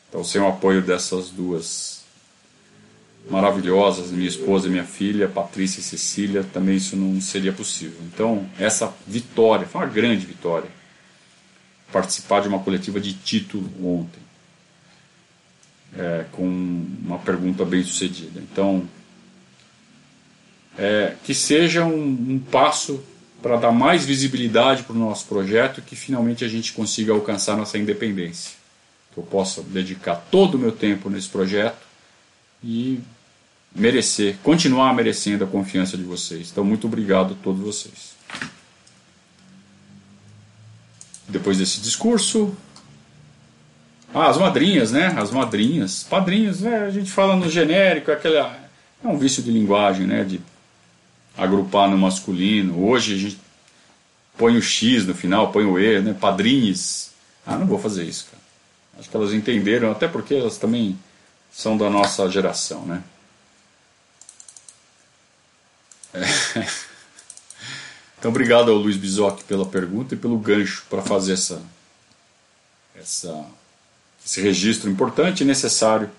[0.08, 1.98] Então, sem o apoio dessas duas
[3.30, 7.98] maravilhosas, minha esposa e minha filha, Patrícia e Cecília, também isso não seria possível.
[8.12, 10.68] Então, essa vitória, foi uma grande vitória,
[11.92, 14.20] participar de uma coletiva de título ontem,
[15.96, 18.40] é, com uma pergunta bem sucedida.
[18.40, 18.88] Então,
[20.76, 23.02] é, que seja um, um passo
[23.42, 27.78] para dar mais visibilidade para o nosso projeto que finalmente a gente consiga alcançar nossa
[27.78, 28.52] independência.
[29.12, 31.86] Que eu possa dedicar todo o meu tempo nesse projeto
[32.62, 33.00] e
[33.74, 36.50] merecer, continuar merecendo a confiança de vocês.
[36.50, 38.16] Então, muito obrigado a todos vocês.
[41.28, 42.56] Depois desse discurso.
[44.12, 45.14] Ah, as madrinhas, né?
[45.16, 46.02] As madrinhas.
[46.02, 46.84] Padrinhos, né?
[46.84, 48.58] a gente fala no genérico, aquela.
[49.04, 50.24] É um vício de linguagem, né?
[50.24, 50.40] De
[51.38, 52.84] agrupar no masculino.
[52.84, 53.40] Hoje a gente
[54.36, 56.12] põe o X no final, põe o E, né?
[56.12, 57.10] Padrinhos.
[57.46, 58.42] Ah, não vou fazer isso, cara.
[58.98, 60.98] Acho que elas entenderam, até porque elas também
[61.52, 63.02] são da nossa geração, né?
[66.12, 66.66] É.
[68.18, 71.62] Então, obrigado ao Luiz Bizoc pela pergunta e pelo gancho para fazer essa,
[72.96, 73.46] essa,
[74.26, 76.10] esse registro importante e necessário.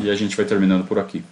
[0.00, 1.22] E a gente vai terminando por aqui.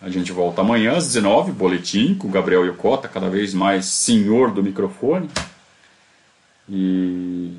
[0.00, 4.50] A gente volta amanhã às 19 boletim com o Gabriel Yokota, cada vez mais senhor
[4.50, 5.30] do microfone.
[6.68, 7.56] E,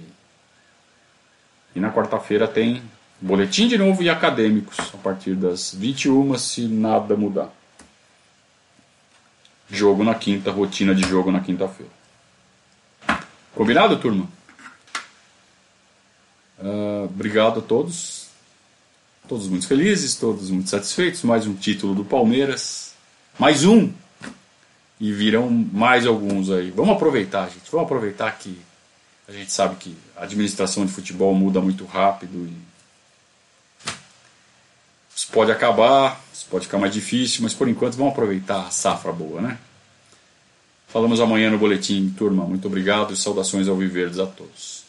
[1.76, 2.84] e na quarta-feira tem
[3.20, 7.50] boletim de novo e acadêmicos, a partir das 21, se nada mudar.
[9.70, 11.92] Jogo na quinta, rotina de jogo na quinta-feira.
[13.56, 14.28] Combinado, turma?
[16.60, 18.17] Uh, obrigado a todos.
[19.28, 21.22] Todos muito felizes, todos muito satisfeitos.
[21.24, 22.94] Mais um título do Palmeiras.
[23.38, 23.92] Mais um!
[25.02, 26.72] E virão mais alguns aí.
[26.72, 27.70] Vamos aproveitar, gente.
[27.70, 28.58] Vamos aproveitar que
[29.28, 32.54] a gente sabe que a administração de futebol muda muito rápido e
[35.14, 39.12] isso pode acabar, isso pode ficar mais difícil, mas por enquanto vamos aproveitar a safra
[39.12, 39.58] boa, né?
[40.88, 42.46] Falamos amanhã no boletim, turma.
[42.46, 44.87] Muito obrigado e saudações ao Viverdes a todos.